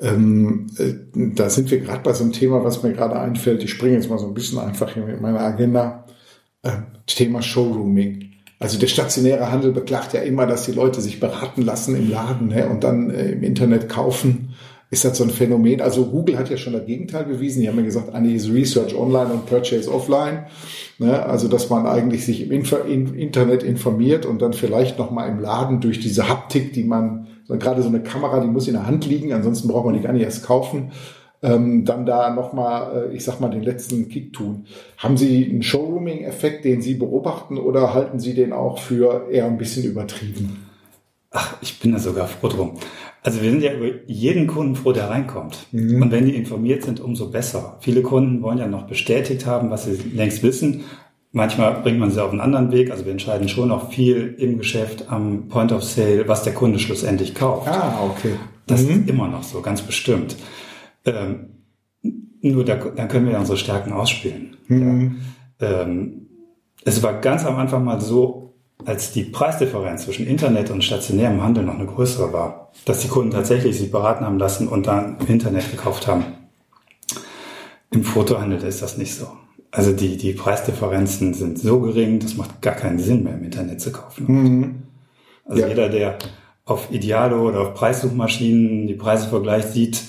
Ähm, 0.02 0.68
äh, 0.78 0.94
da 1.36 1.50
sind 1.50 1.72
wir 1.72 1.80
gerade 1.80 2.04
bei 2.04 2.12
so 2.12 2.26
einem 2.26 2.34
Thema, 2.34 2.62
was 2.62 2.84
mir 2.84 2.92
gerade 2.92 3.18
einfällt. 3.18 3.64
Ich 3.64 3.72
springe 3.72 3.96
jetzt 3.96 4.10
mal 4.10 4.20
so 4.20 4.28
ein 4.28 4.34
bisschen 4.34 4.60
einfach 4.60 4.94
hier 4.94 5.06
mit 5.06 5.22
meiner 5.22 5.40
Agenda. 5.40 6.06
Äh, 6.62 6.72
Thema 7.06 7.42
Showrooming. 7.42 8.31
Also 8.62 8.78
der 8.78 8.86
stationäre 8.86 9.52
Handel 9.52 9.72
beklagt 9.72 10.14
ja 10.14 10.22
immer, 10.22 10.46
dass 10.46 10.66
die 10.66 10.72
Leute 10.72 11.02
sich 11.02 11.20
beraten 11.20 11.64
lassen 11.64 11.96
im 11.96 12.12
Laden 12.12 12.50
ne, 12.50 12.70
und 12.70 12.84
dann 12.84 13.10
äh, 13.10 13.32
im 13.32 13.42
Internet 13.42 13.90
kaufen. 13.90 14.54
Ist 14.92 15.04
das 15.04 15.18
so 15.18 15.24
ein 15.24 15.32
Phänomen? 15.32 15.82
Also 15.82 16.06
Google 16.06 16.38
hat 16.38 16.52
ja 16.52 16.58
schon 16.58 16.74
das 16.74 16.86
Gegenteil 16.86 17.24
bewiesen. 17.24 17.62
Die 17.62 17.68
haben 17.68 17.78
ja 17.78 17.84
gesagt, 17.84 18.14
Annie 18.14 18.36
ist 18.36 18.54
Research 18.54 18.96
online 18.96 19.34
und 19.34 19.48
Purchase 19.48 19.92
offline. 19.92 20.46
Ne, 21.00 21.26
also 21.26 21.48
dass 21.48 21.72
man 21.72 21.88
eigentlich 21.88 22.24
sich 22.24 22.44
im 22.44 22.52
Info 22.52 22.76
in 22.76 23.16
Internet 23.16 23.64
informiert 23.64 24.28
und 24.28 24.44
dann 24.44 24.54
vielleicht 24.54 25.00
nochmal 25.00 25.30
im 25.30 25.40
Laden 25.40 25.82
durch 25.82 26.00
diese 26.00 26.30
Haptik, 26.30 26.72
die 26.74 26.84
man, 26.84 27.26
gerade 27.50 27.82
so 27.82 27.88
eine 27.88 28.04
Kamera, 28.04 28.42
die 28.42 28.48
muss 28.48 28.68
in 28.68 28.76
der 28.76 28.86
Hand 28.86 29.08
liegen, 29.08 29.34
ansonsten 29.34 29.70
braucht 29.70 29.86
man 29.86 29.96
die 29.96 30.02
gar 30.02 30.14
nicht 30.14 30.24
erst 30.24 30.46
kaufen 30.46 30.92
ähm, 31.44 31.86
dann 31.86 32.06
da 32.06 32.34
nochmal, 32.34 33.10
äh, 33.10 33.16
ich 33.16 33.24
sag 33.24 33.40
mal, 33.40 33.50
den 33.50 33.64
letzten 33.64 34.10
Kick 34.10 34.34
tun. 34.34 34.66
Haben 34.98 35.18
Sie 35.18 35.50
einen 35.50 35.64
Showrooming-Effekt, 35.64 36.66
den 36.66 36.82
Sie 36.82 36.96
beobachten 36.96 37.58
oder 37.58 37.94
halten 37.94 38.20
Sie 38.20 38.34
den 38.34 38.54
auch 38.54 38.80
für 38.80 39.30
eher 39.32 39.46
ein 39.46 39.58
bisschen 39.58 39.84
übertrieben? 39.84 40.68
Ach, 41.32 41.58
ich 41.62 41.80
bin 41.80 41.94
da 41.94 42.00
sogar 42.00 42.28
froh 42.28 42.50
drum. 42.50 42.74
Also 43.24 43.42
wir 43.42 43.52
sind 43.52 43.64
ja 43.64 43.74
über 43.74 43.88
jeden 44.08 44.48
Kunden 44.48 44.76
froh, 44.76 44.92
der 44.92 45.10
reinkommt. 45.10 45.68
Mhm. 45.72 46.02
Und 46.02 46.12
wenn 46.12 46.26
die 46.26 46.36
informiert 46.36 46.84
sind, 46.84 47.00
umso 47.00 47.30
besser. 47.30 47.78
Viele 47.80 48.02
Kunden 48.02 48.42
wollen 48.42 48.58
ja 48.58 48.68
noch 48.68 48.88
bestätigt 48.88 49.46
haben, 49.46 49.70
was 49.70 49.86
sie 49.86 49.98
längst 50.14 50.44
wissen. 50.44 50.84
Manchmal 51.32 51.82
bringt 51.82 52.00
man 52.00 52.12
sie 52.12 52.22
auf 52.22 52.32
einen 52.32 52.42
anderen 52.42 52.72
Weg. 52.72 52.92
Also 52.92 53.06
wir 53.06 53.12
entscheiden 53.12 53.48
schon 53.48 53.72
auch 53.72 53.92
viel 53.92 54.36
im 54.38 54.58
Geschäft 54.58 55.06
am 55.10 55.48
Point 55.48 55.72
of 55.72 55.84
Sale, 55.84 56.28
was 56.28 56.44
der 56.44 56.54
Kunde 56.54 56.80
schlussendlich 56.80 57.34
kauft. 57.34 57.70
Ah, 57.70 58.00
okay. 58.04 58.34
Das 58.68 58.84
mhm. 58.84 58.90
ist 58.90 59.10
immer 59.10 59.28
noch 59.28 59.44
so, 59.44 59.62
ganz 59.62 59.82
bestimmt. 59.82 60.36
Ähm, 61.06 61.48
nur 62.42 62.66
da, 62.66 62.76
dann 62.76 63.08
können 63.08 63.26
wir 63.26 63.34
ja 63.34 63.40
unsere 63.40 63.58
Stärken 63.58 63.94
ausspielen. 63.94 64.58
Mhm. 64.68 65.22
Ja. 65.60 65.82
Ähm, 65.82 66.28
es 66.84 67.04
war 67.04 67.20
ganz 67.22 67.46
am 67.46 67.58
Anfang 67.58 67.84
mal 67.84 68.02
so, 68.02 68.56
als 68.86 69.12
die 69.12 69.24
Preisdifferenz 69.24 70.06
zwischen 70.06 70.26
Internet 70.26 70.72
und 70.72 70.84
stationärem 70.84 71.44
Handel 71.44 71.64
noch 71.64 71.76
eine 71.76 71.86
größere 71.86 72.34
war, 72.34 72.72
dass 72.86 73.02
die 73.02 73.08
Kunden 73.08 73.32
tatsächlich 73.32 73.78
sich 73.78 73.92
beraten 73.92 74.26
haben 74.26 74.40
lassen 74.40 74.68
und 74.68 74.88
dann 74.88 75.18
im 75.20 75.28
Internet 75.28 75.70
gekauft 75.70 76.08
haben. 76.08 76.26
Im 77.92 78.04
Fotohandel 78.04 78.64
ist 78.64 78.82
das 78.82 78.98
nicht 78.98 79.14
so. 79.14 79.28
Also 79.70 79.94
die, 79.94 80.18
die 80.18 80.34
Preisdifferenzen 80.34 81.34
sind 81.34 81.60
so 81.60 81.80
gering, 81.80 82.20
das 82.20 82.36
macht 82.36 82.62
gar 82.62 82.74
keinen 82.74 83.00
Sinn 83.00 83.24
mehr 83.24 83.36
im 83.36 83.44
Internet 83.44 83.82
zu 83.82 83.92
kaufen. 83.92 84.26
Mhm. 84.28 84.84
Also 85.46 85.62
ja. 85.62 85.68
jeder, 85.68 85.90
der 85.90 86.18
auf 86.66 86.92
Idealo 86.92 87.48
oder 87.48 87.62
auf 87.62 87.74
Preissuchmaschinen 87.74 88.88
die 88.88 88.96
Preise 88.96 89.28
vergleicht, 89.28 89.74
sieht, 89.74 90.02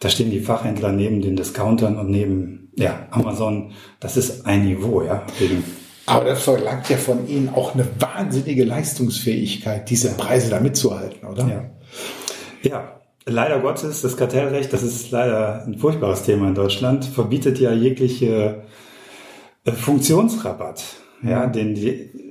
da 0.00 0.08
stehen 0.08 0.30
die 0.30 0.40
Fachhändler 0.40 0.92
neben 0.92 1.20
den 1.20 1.36
Discountern 1.36 1.98
und 1.98 2.10
neben 2.10 2.70
ja, 2.76 3.06
Amazon. 3.10 3.72
Das 4.00 4.16
ist 4.16 4.46
ein 4.46 4.64
Niveau, 4.64 5.02
ja. 5.02 5.24
Wegen 5.38 5.64
aber 6.08 6.24
das 6.24 6.42
verlangt 6.42 6.88
ja 6.88 6.96
von 6.96 7.28
Ihnen 7.28 7.50
auch 7.50 7.74
eine 7.74 7.86
wahnsinnige 7.98 8.64
Leistungsfähigkeit, 8.64 9.90
diese 9.90 10.14
Preise 10.14 10.48
da 10.48 10.58
mitzuhalten, 10.58 11.28
oder? 11.28 11.46
Ja. 11.46 12.70
ja. 12.70 13.00
Leider 13.26 13.60
Gottes, 13.60 14.00
das 14.00 14.16
Kartellrecht, 14.16 14.72
das 14.72 14.82
ist 14.82 15.10
leider 15.10 15.66
ein 15.66 15.76
furchtbares 15.76 16.22
Thema 16.22 16.48
in 16.48 16.54
Deutschland, 16.54 17.04
verbietet 17.04 17.58
ja 17.58 17.72
jegliche 17.72 18.62
äh, 19.64 19.72
Funktionsrabatt. 19.72 20.82
Ja, 21.22 21.46
mhm. 21.46 21.52
den 21.52 21.74
die 21.74 22.27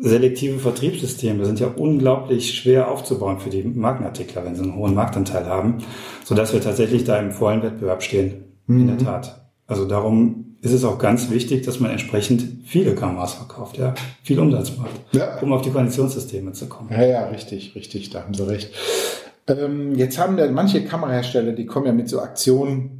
selektive 0.00 0.58
Vertriebssysteme 0.58 1.44
sind 1.44 1.60
ja 1.60 1.68
unglaublich 1.68 2.54
schwer 2.54 2.90
aufzubauen 2.90 3.40
für 3.40 3.50
die 3.50 3.62
Markenartikler, 3.62 4.44
wenn 4.44 4.54
sie 4.54 4.62
einen 4.62 4.76
hohen 4.76 4.94
Marktanteil 4.94 5.46
haben, 5.46 5.78
so 6.24 6.34
dass 6.34 6.52
wir 6.52 6.60
tatsächlich 6.60 7.04
da 7.04 7.18
im 7.18 7.32
vollen 7.32 7.62
Wettbewerb 7.62 8.02
stehen. 8.02 8.44
Mhm. 8.66 8.80
In 8.80 8.86
der 8.86 8.96
mhm. 8.96 9.04
Tat. 9.04 9.50
Also 9.66 9.84
darum 9.84 10.56
ist 10.60 10.72
es 10.72 10.84
auch 10.84 10.98
ganz 10.98 11.30
wichtig, 11.30 11.64
dass 11.64 11.80
man 11.80 11.90
entsprechend 11.90 12.42
viele 12.64 12.94
Kameras 12.94 13.34
verkauft, 13.34 13.78
ja, 13.78 13.94
viel 14.22 14.38
Umsatz 14.38 14.76
macht, 14.76 14.90
ja. 15.12 15.38
um 15.40 15.52
auf 15.52 15.62
die 15.62 15.70
Konditionssysteme 15.70 16.52
zu 16.52 16.66
kommen. 16.66 16.90
Ja, 16.90 17.04
ja, 17.04 17.26
richtig, 17.28 17.74
richtig, 17.74 18.10
da 18.10 18.22
haben 18.22 18.34
Sie 18.34 18.46
recht. 18.46 18.70
Ähm, 19.46 19.94
jetzt 19.94 20.18
haben 20.18 20.36
da 20.36 20.50
manche 20.50 20.84
Kamerahersteller, 20.84 21.52
die 21.52 21.66
kommen 21.66 21.86
ja 21.86 21.92
mit 21.92 22.08
so 22.08 22.20
Aktionen, 22.20 22.97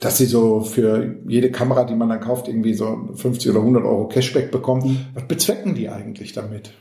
dass 0.00 0.18
sie 0.18 0.26
so 0.26 0.60
für 0.60 1.16
jede 1.26 1.50
Kamera, 1.50 1.84
die 1.84 1.94
man 1.94 2.08
dann 2.08 2.20
kauft, 2.20 2.48
irgendwie 2.48 2.74
so 2.74 3.08
50 3.14 3.50
oder 3.50 3.60
100 3.60 3.84
Euro 3.84 4.08
Cashback 4.08 4.50
bekommen. 4.50 4.88
Mhm. 4.88 4.98
Was 5.14 5.26
bezwecken 5.26 5.74
die 5.74 5.88
eigentlich 5.88 6.32
damit? 6.32 6.72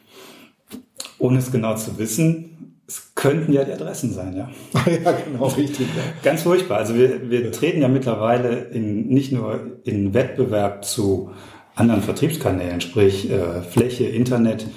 Ohne 1.18 1.40
es 1.40 1.52
genau 1.52 1.76
zu 1.76 1.98
wissen, 1.98 2.76
es 2.88 3.14
könnten 3.16 3.52
ja 3.52 3.64
die 3.64 3.72
Adressen 3.72 4.14
sein, 4.14 4.36
ja. 4.36 4.50
ja, 5.04 5.12
genau, 5.12 5.48
richtig. 5.48 5.88
Ja. 5.96 6.04
Ganz 6.24 6.44
furchtbar. 6.44 6.78
Also 6.78 6.96
wir, 6.96 7.30
wir 7.30 7.52
treten 7.52 7.82
ja 7.82 7.88
mittlerweile 7.88 8.66
in, 8.66 9.08
nicht 9.08 9.32
nur 9.32 9.80
in 9.86 10.14
Wettbewerb 10.14 10.86
zu 10.86 11.32
anderen 11.74 12.02
Vertriebskanälen, 12.02 12.82
sprich 12.82 13.30
äh, 13.30 13.62
Fläche, 13.62 14.06
Internet. 14.06 14.68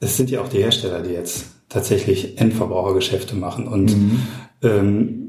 Es 0.00 0.16
sind 0.16 0.30
ja 0.30 0.40
auch 0.40 0.48
die 0.48 0.62
Hersteller, 0.62 1.02
die 1.02 1.12
jetzt 1.12 1.46
tatsächlich 1.68 2.40
Endverbrauchergeschäfte 2.40 3.36
machen. 3.36 3.68
Und 3.68 3.96
mhm. 3.96 4.22
ähm, 4.62 5.19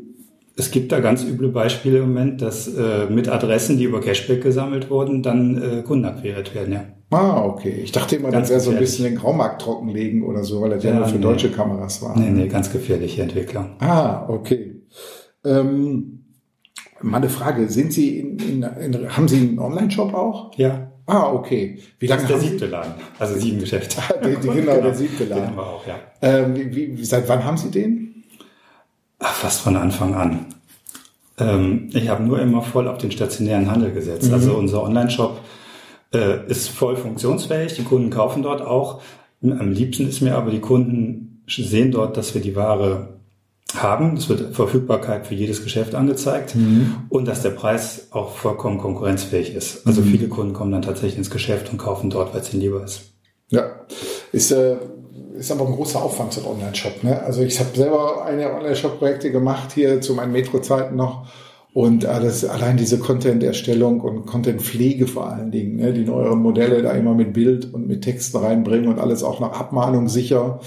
es 0.57 0.71
gibt 0.71 0.91
da 0.91 0.99
ganz 0.99 1.23
üble 1.23 1.49
Beispiele 1.49 1.99
im 1.99 2.09
Moment, 2.09 2.41
dass 2.41 2.67
äh, 2.67 3.07
mit 3.09 3.29
Adressen, 3.29 3.77
die 3.77 3.85
über 3.85 4.01
Cashback 4.01 4.41
gesammelt 4.41 4.89
wurden, 4.89 5.23
dann 5.23 5.61
äh, 5.61 5.81
Kunden 5.81 6.05
akquiriert 6.05 6.53
werden, 6.53 6.73
ja. 6.73 6.83
Ah, 7.11 7.43
okay. 7.43 7.81
Ich 7.83 7.91
dachte 7.91 8.15
immer, 8.15 8.31
ganz 8.31 8.47
das 8.47 8.51
wäre 8.51 8.59
so 8.61 8.71
ein 8.71 8.79
bisschen 8.79 9.05
den 9.05 9.15
Graumarkt 9.15 9.61
trockenlegen 9.61 10.23
oder 10.23 10.43
so, 10.43 10.61
weil 10.61 10.69
das 10.71 10.83
ja, 10.83 10.91
ja 10.91 10.99
nur 10.99 11.07
für 11.07 11.15
nee. 11.15 11.21
deutsche 11.21 11.51
Kameras 11.51 12.01
war. 12.01 12.17
Nee, 12.17 12.29
nee, 12.29 12.47
ganz 12.47 12.71
gefährliche 12.71 13.21
Entwicklung. 13.21 13.71
Ah, 13.79 14.25
okay. 14.29 14.81
Ähm, 15.43 16.23
mal 17.01 17.17
eine 17.17 17.29
Frage. 17.29 17.67
Sind 17.67 17.91
Sie 17.91 18.19
in, 18.19 18.39
in, 18.39 18.63
in 18.63 19.15
haben 19.15 19.27
Sie 19.27 19.37
einen 19.37 19.59
Online-Shop 19.59 20.13
auch? 20.13 20.57
Ja. 20.57 20.91
Ah, 21.05 21.33
okay. 21.33 21.79
Wie 21.99 22.07
lange 22.07 22.21
das 22.21 22.31
ist 22.31 22.41
der 22.41 22.49
siebte 22.49 22.65
Laden, 22.67 22.93
also 23.19 23.37
sieben 23.37 23.59
Geschäfte. 23.59 23.97
Ah, 24.09 24.13
die, 24.23 24.35
die, 24.35 24.47
genau, 24.47 24.53
genau, 24.53 24.81
der 24.81 24.93
siebte 24.93 25.23
Laden. 25.29 25.43
Den 25.43 25.47
haben 25.47 25.57
wir 25.57 25.67
auch, 25.67 25.87
ja. 25.87 25.99
Ähm, 26.21 26.55
wie, 26.55 26.97
wie, 26.97 27.05
seit 27.05 27.27
wann 27.27 27.43
haben 27.43 27.57
Sie 27.57 27.71
den? 27.71 28.10
Ach, 29.21 29.33
fast 29.33 29.61
von 29.61 29.75
Anfang 29.75 30.15
an. 30.15 30.45
Ähm, 31.37 31.89
ich 31.93 32.09
habe 32.09 32.23
nur 32.23 32.39
immer 32.39 32.63
voll 32.63 32.87
auf 32.87 32.97
den 32.97 33.11
stationären 33.11 33.69
Handel 33.71 33.93
gesetzt. 33.93 34.27
Mhm. 34.27 34.33
Also 34.33 34.55
unser 34.55 34.83
Online-Shop 34.83 35.39
äh, 36.13 36.45
ist 36.47 36.69
voll 36.69 36.97
funktionsfähig. 36.97 37.75
Die 37.75 37.83
Kunden 37.83 38.09
kaufen 38.09 38.41
dort 38.43 38.61
auch. 38.61 39.01
Am 39.43 39.71
liebsten 39.71 40.07
ist 40.07 40.21
mir 40.21 40.35
aber, 40.35 40.51
die 40.51 40.59
Kunden 40.59 41.43
sehen 41.47 41.91
dort, 41.91 42.17
dass 42.17 42.33
wir 42.33 42.41
die 42.41 42.55
Ware 42.55 43.19
haben. 43.75 44.17
Es 44.17 44.27
wird 44.27 44.55
Verfügbarkeit 44.55 45.27
für 45.27 45.35
jedes 45.35 45.63
Geschäft 45.63 45.95
angezeigt 45.95 46.55
mhm. 46.55 47.05
und 47.09 47.27
dass 47.27 47.41
der 47.41 47.51
Preis 47.51 48.07
auch 48.11 48.35
vollkommen 48.35 48.79
konkurrenzfähig 48.79 49.53
ist. 49.53 49.85
Also 49.85 50.01
mhm. 50.01 50.05
viele 50.07 50.27
Kunden 50.29 50.53
kommen 50.53 50.71
dann 50.71 50.81
tatsächlich 50.81 51.17
ins 51.17 51.29
Geschäft 51.29 51.71
und 51.71 51.77
kaufen 51.77 52.09
dort, 52.09 52.33
weil 52.33 52.41
es 52.41 52.53
ihnen 52.53 52.61
lieber 52.61 52.83
ist. 52.83 53.13
Ja, 53.49 53.71
ist 54.31 54.51
äh, 54.51 54.77
ist 55.35 55.51
aber 55.51 55.65
ein 55.65 55.73
großer 55.73 56.01
Aufwand, 56.01 56.37
ein 56.37 56.45
Online-Shop. 56.45 57.03
Ne? 57.03 57.21
Also 57.21 57.41
ich 57.41 57.59
habe 57.59 57.69
selber 57.75 58.25
eine 58.25 58.53
Online-Shop-Projekte 58.53 59.31
gemacht 59.31 59.71
hier 59.73 60.01
zu 60.01 60.13
meinen 60.13 60.31
Metro-Zeiten 60.31 60.95
noch. 60.95 61.27
Und 61.73 62.05
alles, 62.05 62.43
allein 62.43 62.75
diese 62.75 62.99
Content-Erstellung 62.99 64.01
und 64.01 64.25
Content-Pflege 64.25 65.07
vor 65.07 65.27
allen 65.27 65.51
Dingen, 65.51 65.77
ne, 65.77 65.93
die 65.93 66.03
neueren 66.03 66.39
Modelle 66.39 66.81
da 66.81 66.91
immer 66.91 67.13
mit 67.13 67.31
Bild 67.31 67.73
und 67.73 67.87
mit 67.87 68.03
Texten 68.03 68.37
reinbringen 68.37 68.89
und 68.89 68.99
alles 68.99 69.23
auch 69.23 69.39
nach 69.39 69.57
Abmahnung 69.57 70.09
sicher, 70.09 70.59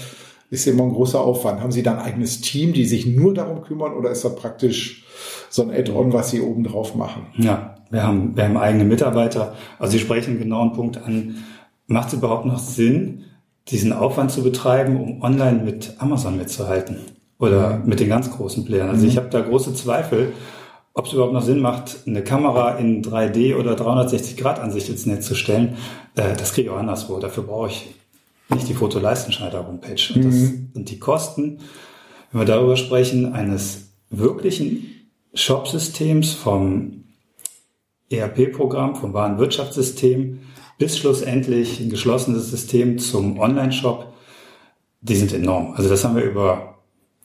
ist 0.49 0.65
immer 0.65 0.83
ein 0.83 0.93
großer 0.93 1.21
Aufwand. 1.21 1.61
Haben 1.61 1.71
Sie 1.71 1.83
da 1.83 1.93
ein 1.93 1.99
eigenes 1.99 2.41
Team, 2.41 2.73
die 2.73 2.85
sich 2.85 3.05
nur 3.05 3.35
darum 3.35 3.61
kümmern 3.61 3.93
oder 3.93 4.09
ist 4.09 4.25
das 4.25 4.35
praktisch 4.35 5.05
so 5.49 5.61
ein 5.61 5.71
Add-on, 5.71 6.11
was 6.11 6.31
Sie 6.31 6.41
oben 6.41 6.63
drauf 6.63 6.95
machen? 6.95 7.27
Ja, 7.37 7.77
wir 7.91 8.01
haben, 8.01 8.35
wir 8.35 8.45
haben 8.45 8.57
eigene 8.57 8.85
Mitarbeiter. 8.85 9.53
Also 9.77 9.93
Sie 9.93 9.99
sprechen 9.99 10.31
einen 10.31 10.39
genauen 10.39 10.73
Punkt 10.73 10.97
an. 10.97 11.35
Macht 11.87 12.07
es 12.07 12.13
überhaupt 12.15 12.47
noch 12.47 12.57
Sinn, 12.57 13.25
diesen 13.69 13.93
Aufwand 13.93 14.31
zu 14.31 14.43
betreiben, 14.43 14.97
um 14.97 15.21
online 15.21 15.63
mit 15.63 15.95
Amazon 15.99 16.37
mitzuhalten? 16.37 16.97
Oder 17.37 17.81
mit 17.85 17.99
den 17.99 18.07
ganz 18.07 18.31
großen 18.31 18.63
Playern? 18.63 18.89
Also 18.89 19.05
ich 19.05 19.15
mhm. 19.15 19.17
habe 19.17 19.29
da 19.29 19.41
große 19.41 19.73
Zweifel, 19.73 20.31
ob 20.93 21.07
es 21.07 21.13
überhaupt 21.13 21.33
noch 21.33 21.43
Sinn 21.43 21.59
macht, 21.59 21.97
eine 22.07 22.23
Kamera 22.23 22.77
in 22.77 23.03
3D 23.03 23.57
oder 23.57 23.75
360 23.75 24.37
Grad 24.37 24.59
Ansicht 24.59 24.87
ins 24.87 25.05
Netz 25.05 25.27
zu 25.27 25.35
stellen, 25.35 25.75
äh, 26.15 26.35
das 26.37 26.53
kriege 26.53 26.69
ich 26.69 26.73
auch 26.73 26.79
anderswo. 26.79 27.19
Dafür 27.19 27.43
brauche 27.43 27.67
ich 27.67 27.93
nicht 28.49 28.69
die 28.69 28.73
Fotoleistenschneider 28.73 29.67
Homepage. 29.67 30.01
Und, 30.13 30.23
mhm. 30.23 30.71
und 30.73 30.89
die 30.89 30.99
Kosten, 30.99 31.59
wenn 32.31 32.41
wir 32.41 32.45
darüber 32.45 32.77
sprechen, 32.77 33.33
eines 33.33 33.89
wirklichen 34.09 35.09
Shop-Systems 35.33 36.33
vom 36.33 37.03
ERP-Programm, 38.09 38.95
vom 38.95 39.13
Warenwirtschaftssystem 39.13 40.39
bis 40.77 40.97
schlussendlich 40.97 41.79
ein 41.79 41.89
geschlossenes 41.89 42.49
System 42.49 42.97
zum 42.99 43.39
Online-Shop, 43.39 44.13
die 45.01 45.15
sind 45.15 45.33
enorm. 45.33 45.73
Also 45.75 45.89
das 45.89 46.03
haben 46.03 46.15
wir 46.15 46.23
über 46.23 46.75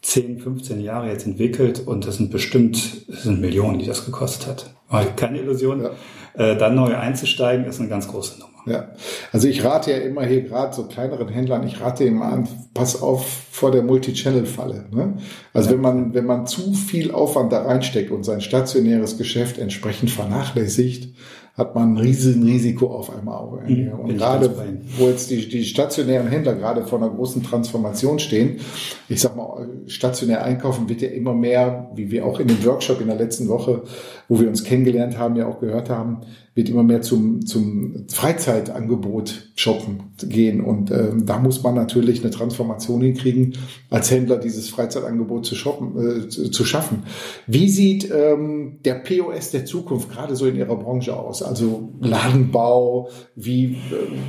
10, 0.03 0.39
15 0.39 0.81
Jahre 0.81 1.09
jetzt 1.09 1.27
entwickelt 1.27 1.87
und 1.87 2.07
das 2.07 2.17
sind 2.17 2.31
bestimmt, 2.31 3.09
das 3.09 3.25
sind 3.25 3.41
Millionen, 3.41 3.79
die 3.79 3.87
das 3.87 4.07
gekostet 4.07 4.47
hat. 4.47 4.75
Aber 4.89 5.05
keine 5.05 5.39
Illusion, 5.39 5.83
ja. 5.83 5.91
äh, 6.35 6.57
dann 6.57 6.75
neu 6.75 6.97
einzusteigen, 6.97 7.67
ist 7.67 7.81
eine 7.81 7.89
ganz 7.89 8.09
große 8.09 8.39
Nummer. 8.39 8.51
Ja, 8.67 8.91
also 9.33 9.49
ich 9.49 9.65
rate 9.65 9.91
ja 9.91 9.99
immer 9.99 10.25
hier 10.25 10.43
gerade 10.43 10.75
so 10.75 10.85
kleineren 10.85 11.29
Händlern, 11.29 11.67
ich 11.67 11.81
rate 11.81 12.05
immer 12.05 12.27
an, 12.27 12.47
pass 12.75 13.01
auf 13.01 13.27
vor 13.51 13.71
der 13.71 13.83
Multi-Channel-Falle. 13.83 14.87
Ne? 14.91 15.15
Also 15.55 15.71
ja. 15.71 15.75
wenn 15.75 15.81
man, 15.81 16.15
wenn 16.15 16.27
man 16.27 16.47
zu 16.47 16.75
viel 16.75 17.11
Aufwand 17.11 17.53
da 17.53 17.63
reinsteckt 17.63 18.11
und 18.11 18.25
sein 18.25 18.43
stationäres 18.43 19.17
Geschäft 19.17 19.59
entsprechend 19.59 20.11
vernachlässigt, 20.11 21.15
hat 21.61 21.75
man 21.75 21.93
ein 21.93 21.99
riesen 21.99 22.43
Risiko 22.43 22.87
auf 22.87 23.17
einmal 23.17 23.37
auch. 23.37 23.61
Mhm, 23.67 23.93
und 23.93 24.17
gerade, 24.17 24.51
wo 24.99 25.09
jetzt 25.09 25.31
die, 25.31 25.47
die 25.47 25.65
stationären 25.65 26.27
Händler 26.27 26.55
gerade 26.55 26.85
vor 26.87 26.99
einer 26.99 27.11
großen 27.11 27.43
Transformation 27.43 28.19
stehen, 28.19 28.61
ich 29.09 29.21
sag 29.21 29.37
mal, 29.37 29.69
stationär 29.87 30.43
einkaufen 30.43 30.89
wird 30.89 31.03
ja 31.03 31.11
immer 31.11 31.35
mehr, 31.35 31.91
wie 31.95 32.11
wir 32.11 32.25
auch 32.25 32.41
in 32.41 32.49
dem 32.49 32.65
Workshop 32.65 33.01
in 33.01 33.09
der 33.09 33.17
letzten 33.17 33.49
Woche, 33.49 33.83
wo 34.29 34.41
wir 34.41 34.49
uns 34.49 34.65
kennengelernt 34.65 35.19
haben, 35.19 35.37
ja 35.37 35.47
auch 35.47 35.61
gehört 35.61 35.91
haben, 35.91 36.23
wird 36.55 36.69
immer 36.69 36.83
mehr 36.83 37.01
zum, 37.01 37.47
zum 37.47 38.07
Freizeitangebot 38.09 39.51
shoppen 39.55 40.13
gehen. 40.21 40.61
Und 40.61 40.91
ähm, 40.91 41.25
da 41.25 41.39
muss 41.39 41.63
man 41.63 41.77
natürlich 41.77 42.23
eine 42.23 42.31
Transformation 42.33 43.01
hinkriegen, 43.03 43.57
als 43.89 44.11
Händler 44.11 44.37
dieses 44.37 44.69
Freizeitangebot 44.69 45.47
zu, 45.47 45.55
shoppen, 45.55 46.25
äh, 46.25 46.29
zu, 46.29 46.65
schaffen. 46.65 47.05
Wie 47.47 47.69
sieht 47.69 48.11
ähm, 48.11 48.79
der 48.85 48.95
POS 48.95 49.53
der 49.53 49.65
Zukunft 49.65 50.11
gerade 50.11 50.35
so 50.35 50.47
in 50.47 50.57
Ihrer 50.57 50.75
Branche 50.75 51.17
aus? 51.17 51.43
Also 51.43 51.93
Ladenbau, 52.01 53.11
wie 53.37 53.67
äh, 53.67 53.77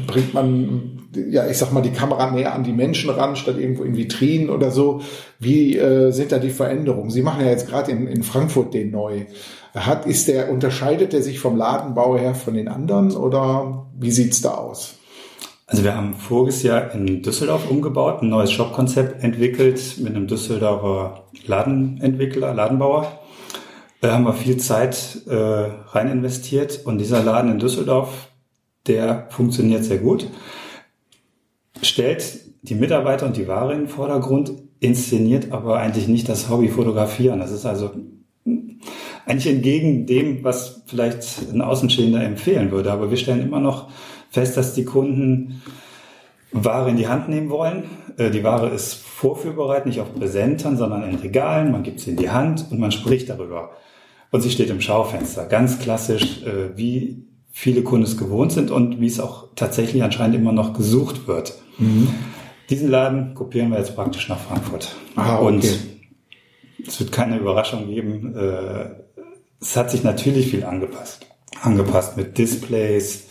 bringt 0.05 0.35
man, 0.35 0.99
ja, 1.15 1.47
ich 1.49 1.57
sag 1.57 1.73
mal, 1.73 1.81
die 1.81 1.89
Kamera 1.89 2.29
näher 2.29 2.53
an 2.53 2.63
die 2.63 2.73
Menschen 2.73 3.09
ran, 3.09 3.35
statt 3.35 3.57
irgendwo 3.57 3.83
in 3.83 3.97
Vitrinen 3.97 4.51
oder 4.51 4.69
so? 4.69 5.01
Wie 5.39 5.75
äh, 5.75 6.11
sind 6.11 6.31
da 6.31 6.37
die 6.37 6.51
Veränderungen? 6.51 7.09
Sie 7.09 7.23
machen 7.23 7.43
ja 7.43 7.49
jetzt 7.49 7.67
gerade 7.67 7.91
in, 7.91 8.05
in 8.05 8.21
Frankfurt 8.21 8.75
den 8.75 8.91
neu. 8.91 9.25
Hat, 9.73 10.05
ist 10.05 10.27
der, 10.27 10.51
unterscheidet 10.51 11.13
er 11.13 11.21
sich 11.21 11.39
vom 11.39 11.55
Ladenbau 11.55 12.17
her 12.17 12.35
von 12.35 12.53
den 12.53 12.67
anderen 12.67 13.15
oder 13.15 13.87
wie 13.97 14.11
sieht's 14.11 14.41
da 14.41 14.55
aus? 14.55 14.95
Also 15.65 15.85
wir 15.85 15.95
haben 15.95 16.15
voriges 16.15 16.63
Jahr 16.63 16.93
in 16.93 17.21
Düsseldorf 17.21 17.69
umgebaut, 17.71 18.21
ein 18.21 18.29
neues 18.29 18.51
Shop-Konzept 18.51 19.23
entwickelt 19.23 19.97
mit 19.99 20.13
einem 20.13 20.27
Düsseldorfer 20.27 21.23
Ladenentwickler, 21.45 22.53
Ladenbauer. 22.53 23.19
Da 24.01 24.11
haben 24.11 24.25
wir 24.25 24.33
viel 24.33 24.57
Zeit 24.57 25.21
äh, 25.27 25.35
rein 25.35 26.11
investiert 26.11 26.81
und 26.85 26.97
dieser 26.97 27.23
Laden 27.23 27.51
in 27.51 27.59
Düsseldorf, 27.59 28.27
der 28.87 29.27
funktioniert 29.29 29.85
sehr 29.85 29.99
gut, 29.99 30.27
stellt 31.81 32.41
die 32.63 32.75
Mitarbeiter 32.75 33.25
und 33.25 33.37
die 33.37 33.47
Ware 33.47 33.71
in 33.73 33.81
den 33.81 33.87
Vordergrund, 33.87 34.51
inszeniert 34.81 35.53
aber 35.53 35.77
eigentlich 35.79 36.09
nicht 36.09 36.27
das 36.27 36.49
Hobby 36.49 36.67
fotografieren. 36.67 37.39
Das 37.39 37.51
ist 37.51 37.65
also 37.65 37.91
eigentlich 39.25 39.53
entgegen 39.53 40.05
dem, 40.05 40.43
was 40.43 40.81
vielleicht 40.87 41.23
ein 41.53 41.61
Außenstehender 41.61 42.23
empfehlen 42.23 42.71
würde. 42.71 42.91
Aber 42.91 43.09
wir 43.09 43.17
stellen 43.17 43.41
immer 43.41 43.59
noch 43.59 43.89
fest, 44.29 44.57
dass 44.57 44.73
die 44.73 44.85
Kunden 44.85 45.61
Ware 46.51 46.89
in 46.89 46.97
die 46.97 47.07
Hand 47.07 47.29
nehmen 47.29 47.49
wollen. 47.49 47.83
Äh, 48.17 48.29
die 48.29 48.43
Ware 48.43 48.69
ist 48.69 48.93
vorführbereit, 48.93 49.85
nicht 49.85 49.99
auf 49.99 50.13
Präsentern, 50.13 50.77
sondern 50.77 51.03
in 51.09 51.15
Regalen. 51.15 51.71
Man 51.71 51.83
gibt 51.83 51.99
sie 51.99 52.11
in 52.11 52.17
die 52.17 52.29
Hand 52.29 52.65
und 52.71 52.79
man 52.79 52.91
spricht 52.91 53.29
darüber. 53.29 53.71
Und 54.31 54.41
sie 54.41 54.49
steht 54.49 54.69
im 54.69 54.81
Schaufenster. 54.81 55.45
Ganz 55.45 55.79
klassisch, 55.79 56.43
äh, 56.43 56.75
wie 56.75 57.25
viele 57.51 57.83
Kunden 57.83 58.05
es 58.05 58.17
gewohnt 58.17 58.51
sind 58.51 58.71
und 58.71 59.01
wie 59.01 59.07
es 59.07 59.19
auch 59.19 59.49
tatsächlich 59.55 60.03
anscheinend 60.03 60.35
immer 60.35 60.53
noch 60.53 60.73
gesucht 60.73 61.27
wird. 61.27 61.53
Mhm. 61.77 62.09
Diesen 62.69 62.89
Laden 62.89 63.33
kopieren 63.33 63.69
wir 63.71 63.77
jetzt 63.77 63.95
praktisch 63.95 64.29
nach 64.29 64.39
Frankfurt. 64.39 64.95
Ah, 65.15 65.35
okay. 65.35 65.45
Und 65.45 65.79
es 66.87 66.99
wird 66.99 67.11
keine 67.11 67.37
Überraschung 67.37 67.87
geben. 67.87 68.33
Es 69.61 69.77
hat 69.77 69.91
sich 69.91 70.03
natürlich 70.03 70.49
viel 70.49 70.63
angepasst. 70.63 71.25
Angepasst 71.61 72.17
mit 72.17 72.37
Displays, 72.37 73.27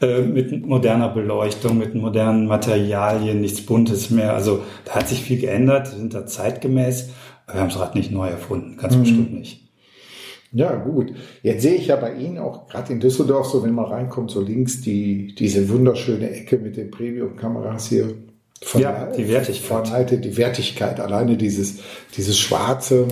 äh, 0.00 0.22
mit 0.22 0.66
moderner 0.66 1.08
Beleuchtung, 1.08 1.78
mit 1.78 1.94
modernen 1.94 2.46
Materialien, 2.46 3.40
nichts 3.40 3.64
Buntes 3.64 4.10
mehr. 4.10 4.34
Also 4.34 4.62
da 4.84 4.96
hat 4.96 5.08
sich 5.08 5.22
viel 5.22 5.40
geändert, 5.40 5.92
wir 5.92 5.98
sind 5.98 6.14
da 6.14 6.26
zeitgemäß. 6.26 7.10
Aber 7.46 7.54
wir 7.54 7.60
haben 7.60 7.68
das 7.68 7.78
Rad 7.78 7.94
nicht 7.94 8.10
neu 8.10 8.28
erfunden, 8.28 8.76
ganz 8.76 8.96
mhm. 8.96 9.00
bestimmt 9.00 9.32
nicht. 9.32 9.62
Ja, 10.52 10.74
gut. 10.74 11.12
Jetzt 11.42 11.62
sehe 11.62 11.76
ich 11.76 11.86
ja 11.86 11.96
bei 11.96 12.14
Ihnen 12.14 12.38
auch 12.38 12.68
gerade 12.68 12.92
in 12.92 13.00
Düsseldorf, 13.00 13.46
so 13.46 13.62
wenn 13.62 13.74
man 13.74 13.86
reinkommt, 13.86 14.30
so 14.30 14.40
links 14.40 14.82
die, 14.82 15.34
diese 15.34 15.68
wunderschöne 15.70 16.28
Ecke 16.30 16.58
mit 16.58 16.76
den 16.76 16.90
Premium-Kameras 16.90 17.88
hier. 17.88 18.14
Von 18.60 18.80
ja, 18.80 19.06
die 19.06 19.28
Wertigkeit. 19.28 19.88
Von 19.88 20.20
die 20.20 20.36
Wertigkeit. 20.36 21.00
Alleine 21.00 21.36
dieses, 21.36 21.78
dieses 22.16 22.38
schwarze, 22.38 23.06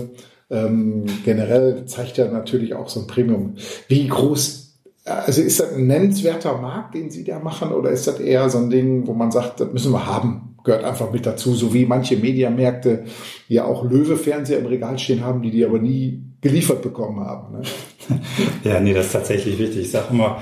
ähm, 0.51 1.05
generell 1.23 1.85
zeigt 1.85 2.17
ja 2.17 2.27
natürlich 2.27 2.75
auch 2.75 2.89
so 2.89 2.99
ein 2.99 3.07
Premium. 3.07 3.55
Wie 3.87 4.07
groß, 4.07 4.77
also 5.05 5.41
ist 5.41 5.59
das 5.59 5.73
ein 5.73 5.87
nennenswerter 5.87 6.57
Markt, 6.57 6.93
den 6.93 7.09
Sie 7.09 7.23
da 7.23 7.39
machen, 7.39 7.71
oder 7.71 7.89
ist 7.89 8.07
das 8.07 8.19
eher 8.19 8.49
so 8.49 8.57
ein 8.57 8.69
Ding, 8.69 9.07
wo 9.07 9.13
man 9.13 9.31
sagt, 9.31 9.61
das 9.61 9.71
müssen 9.71 9.93
wir 9.93 10.05
haben? 10.05 10.57
Gehört 10.63 10.83
einfach 10.83 11.11
mit 11.11 11.25
dazu, 11.25 11.55
so 11.55 11.73
wie 11.73 11.85
manche 11.85 12.17
Mediamärkte 12.17 13.05
ja 13.47 13.65
auch 13.65 13.83
Löwe-Fernseher 13.83 14.59
im 14.59 14.67
Regal 14.67 14.99
stehen 14.99 15.25
haben, 15.25 15.41
die 15.41 15.49
die 15.49 15.65
aber 15.65 15.79
nie 15.79 16.21
geliefert 16.41 16.83
bekommen 16.83 17.21
haben. 17.21 17.57
Ne? 17.57 17.61
ja, 18.63 18.79
nee, 18.79 18.93
das 18.93 19.07
ist 19.07 19.13
tatsächlich 19.13 19.57
wichtig. 19.57 19.81
Ich 19.81 19.91
sage 19.91 20.07
immer, 20.11 20.39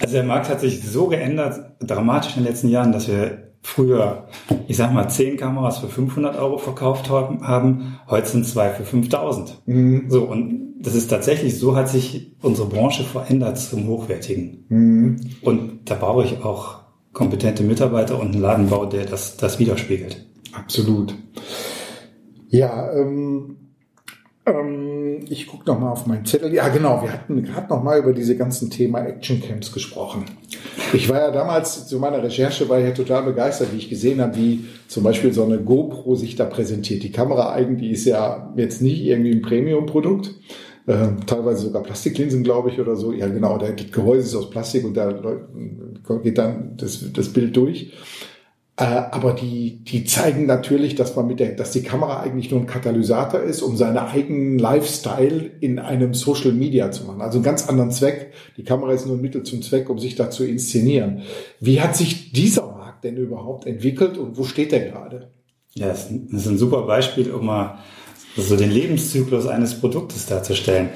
also 0.00 0.14
der 0.14 0.24
Markt 0.24 0.48
hat 0.48 0.60
sich 0.60 0.84
so 0.84 1.08
geändert, 1.08 1.58
dramatisch 1.80 2.36
in 2.36 2.44
den 2.44 2.52
letzten 2.52 2.68
Jahren, 2.68 2.92
dass 2.92 3.08
wir 3.08 3.47
früher, 3.68 4.28
ich 4.66 4.76
sag 4.76 4.92
mal, 4.92 5.08
zehn 5.08 5.36
Kameras 5.36 5.78
für 5.78 5.88
500 5.88 6.36
Euro 6.36 6.56
verkauft 6.56 7.10
haben, 7.10 7.98
heute 8.08 8.28
sind 8.28 8.46
zwei 8.46 8.70
für 8.70 8.84
5000. 8.84 9.62
Mhm. 9.66 10.06
So, 10.08 10.24
und 10.24 10.74
das 10.80 10.94
ist 10.94 11.08
tatsächlich, 11.08 11.58
so 11.58 11.76
hat 11.76 11.88
sich 11.88 12.32
unsere 12.40 12.68
Branche 12.68 13.04
verändert 13.04 13.58
zum 13.58 13.86
Hochwertigen. 13.86 14.64
Mhm. 14.68 15.16
Und 15.42 15.90
da 15.90 15.96
brauche 15.96 16.24
ich 16.24 16.42
auch 16.42 16.80
kompetente 17.12 17.62
Mitarbeiter 17.62 18.18
und 18.18 18.32
einen 18.32 18.40
Ladenbau, 18.40 18.86
der 18.86 19.04
das, 19.04 19.36
das 19.36 19.58
widerspiegelt. 19.58 20.26
Absolut. 20.52 21.14
Ja, 22.48 22.90
ähm, 22.92 23.67
ähm, 24.54 25.20
ich 25.28 25.46
gucke 25.46 25.66
noch 25.66 25.78
mal 25.78 25.90
auf 25.90 26.06
meinen 26.06 26.24
Zettel. 26.24 26.52
Ja, 26.52 26.68
genau. 26.68 27.02
Wir 27.02 27.12
hatten 27.12 27.42
gerade 27.42 27.68
noch 27.68 27.82
mal 27.82 27.98
über 27.98 28.12
diese 28.12 28.36
ganzen 28.36 28.70
Thema 28.70 29.04
Action 29.06 29.40
Camps 29.40 29.72
gesprochen. 29.72 30.24
Ich 30.92 31.08
war 31.08 31.20
ja 31.20 31.30
damals 31.30 31.86
zu 31.86 31.98
meiner 31.98 32.22
Recherche 32.22 32.68
war 32.68 32.78
ich 32.78 32.86
ja 32.86 32.92
total 32.92 33.22
begeistert, 33.24 33.68
wie 33.72 33.78
ich 33.78 33.90
gesehen 33.90 34.20
habe, 34.20 34.36
wie 34.36 34.64
zum 34.86 35.02
Beispiel 35.02 35.32
so 35.32 35.44
eine 35.44 35.58
GoPro 35.58 36.14
sich 36.14 36.36
da 36.36 36.44
präsentiert. 36.44 37.02
Die 37.02 37.12
Kamera 37.12 37.52
eigentlich 37.52 37.92
ist 37.92 38.04
ja 38.04 38.52
jetzt 38.56 38.80
nicht 38.80 39.02
irgendwie 39.04 39.32
ein 39.32 39.42
Premium-Produkt. 39.42 40.34
Äh, 40.86 41.08
teilweise 41.26 41.66
sogar 41.66 41.82
Plastiklinsen, 41.82 42.42
glaube 42.42 42.70
ich, 42.70 42.80
oder 42.80 42.96
so. 42.96 43.12
Ja, 43.12 43.28
genau, 43.28 43.58
das 43.58 43.72
Gehäuse 43.92 44.26
ist 44.26 44.34
aus 44.34 44.48
Plastik 44.48 44.84
und 44.84 44.96
da 44.96 45.12
geht 46.22 46.38
dann 46.38 46.74
das, 46.78 47.12
das 47.12 47.28
Bild 47.28 47.54
durch. 47.56 47.92
Äh, 48.78 48.84
aber 48.84 49.32
die, 49.32 49.82
die 49.82 50.04
zeigen 50.04 50.46
natürlich, 50.46 50.94
dass 50.94 51.16
man 51.16 51.26
mit 51.26 51.40
der, 51.40 51.56
dass 51.56 51.72
die 51.72 51.82
Kamera 51.82 52.20
eigentlich 52.20 52.52
nur 52.52 52.60
ein 52.60 52.68
Katalysator 52.68 53.40
ist, 53.40 53.60
um 53.60 53.76
seine 53.76 54.06
eigenen 54.08 54.56
Lifestyle 54.56 55.50
in 55.60 55.80
einem 55.80 56.14
Social 56.14 56.52
Media 56.52 56.92
zu 56.92 57.04
machen. 57.04 57.20
Also 57.20 57.38
einen 57.38 57.44
ganz 57.44 57.68
anderen 57.68 57.90
Zweck. 57.90 58.32
Die 58.56 58.62
Kamera 58.62 58.92
ist 58.92 59.04
nur 59.04 59.16
ein 59.16 59.20
Mittel 59.20 59.42
zum 59.42 59.62
Zweck, 59.62 59.90
um 59.90 59.98
sich 59.98 60.14
da 60.14 60.30
zu 60.30 60.46
inszenieren. 60.46 61.22
Wie 61.58 61.80
hat 61.80 61.96
sich 61.96 62.30
dieser 62.30 62.66
Markt 62.66 63.02
denn 63.02 63.16
überhaupt 63.16 63.66
entwickelt 63.66 64.16
und 64.16 64.38
wo 64.38 64.44
steht 64.44 64.70
der 64.70 64.88
gerade? 64.88 65.32
Ja, 65.74 65.88
das 65.88 66.08
ist 66.10 66.46
ein 66.46 66.58
super 66.58 66.82
Beispiel, 66.82 67.32
um 67.32 67.46
mal 67.46 67.80
also 68.36 68.54
den 68.56 68.70
Lebenszyklus 68.70 69.48
eines 69.48 69.80
Produktes 69.80 70.26
darzustellen. 70.26 70.90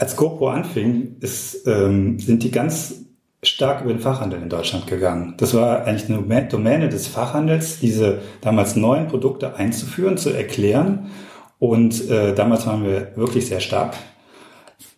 Als 0.00 0.16
GoPro 0.16 0.48
anfing, 0.48 1.18
ist, 1.20 1.68
ähm, 1.68 2.18
sind 2.18 2.42
die 2.42 2.50
ganz 2.50 3.04
stark 3.44 3.82
über 3.82 3.92
den 3.92 4.00
Fachhandel 4.00 4.40
in 4.40 4.48
Deutschland 4.48 4.86
gegangen. 4.86 5.34
Das 5.38 5.54
war 5.54 5.84
eigentlich 5.84 6.08
eine 6.08 6.46
Domäne 6.46 6.88
des 6.88 7.08
Fachhandels, 7.08 7.80
diese 7.80 8.20
damals 8.40 8.76
neuen 8.76 9.08
Produkte 9.08 9.56
einzuführen, 9.56 10.16
zu 10.16 10.30
erklären. 10.30 11.10
Und 11.58 12.08
äh, 12.08 12.34
damals 12.34 12.66
waren 12.66 12.84
wir 12.84 13.16
wirklich 13.16 13.46
sehr 13.46 13.60
stark. 13.60 13.94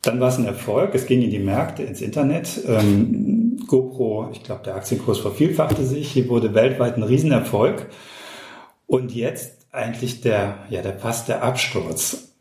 Dann 0.02 0.20
war 0.20 0.28
es 0.28 0.38
ein 0.38 0.46
Erfolg. 0.46 0.94
Es 0.94 1.07
ging 1.07 1.22
in 1.22 1.30
die 1.30 1.38
Märkte, 1.38 1.83
ins 1.83 2.02
Internet. 2.02 2.61
Ähm, 2.66 3.59
GoPro, 3.66 4.28
ich 4.33 4.42
glaube, 4.42 4.62
der 4.64 4.74
Aktienkurs 4.74 5.18
vervielfachte 5.18 5.85
sich. 5.85 6.12
Hier 6.12 6.28
wurde 6.28 6.54
weltweit 6.54 6.96
ein 6.96 7.02
Riesenerfolg. 7.02 7.87
Und 8.87 9.14
jetzt 9.14 9.66
eigentlich 9.72 10.20
der, 10.20 10.59
ja, 10.68 10.83
der 10.83 10.98
fast 10.98 11.28
der 11.28 11.42
Absturz. 11.42 12.34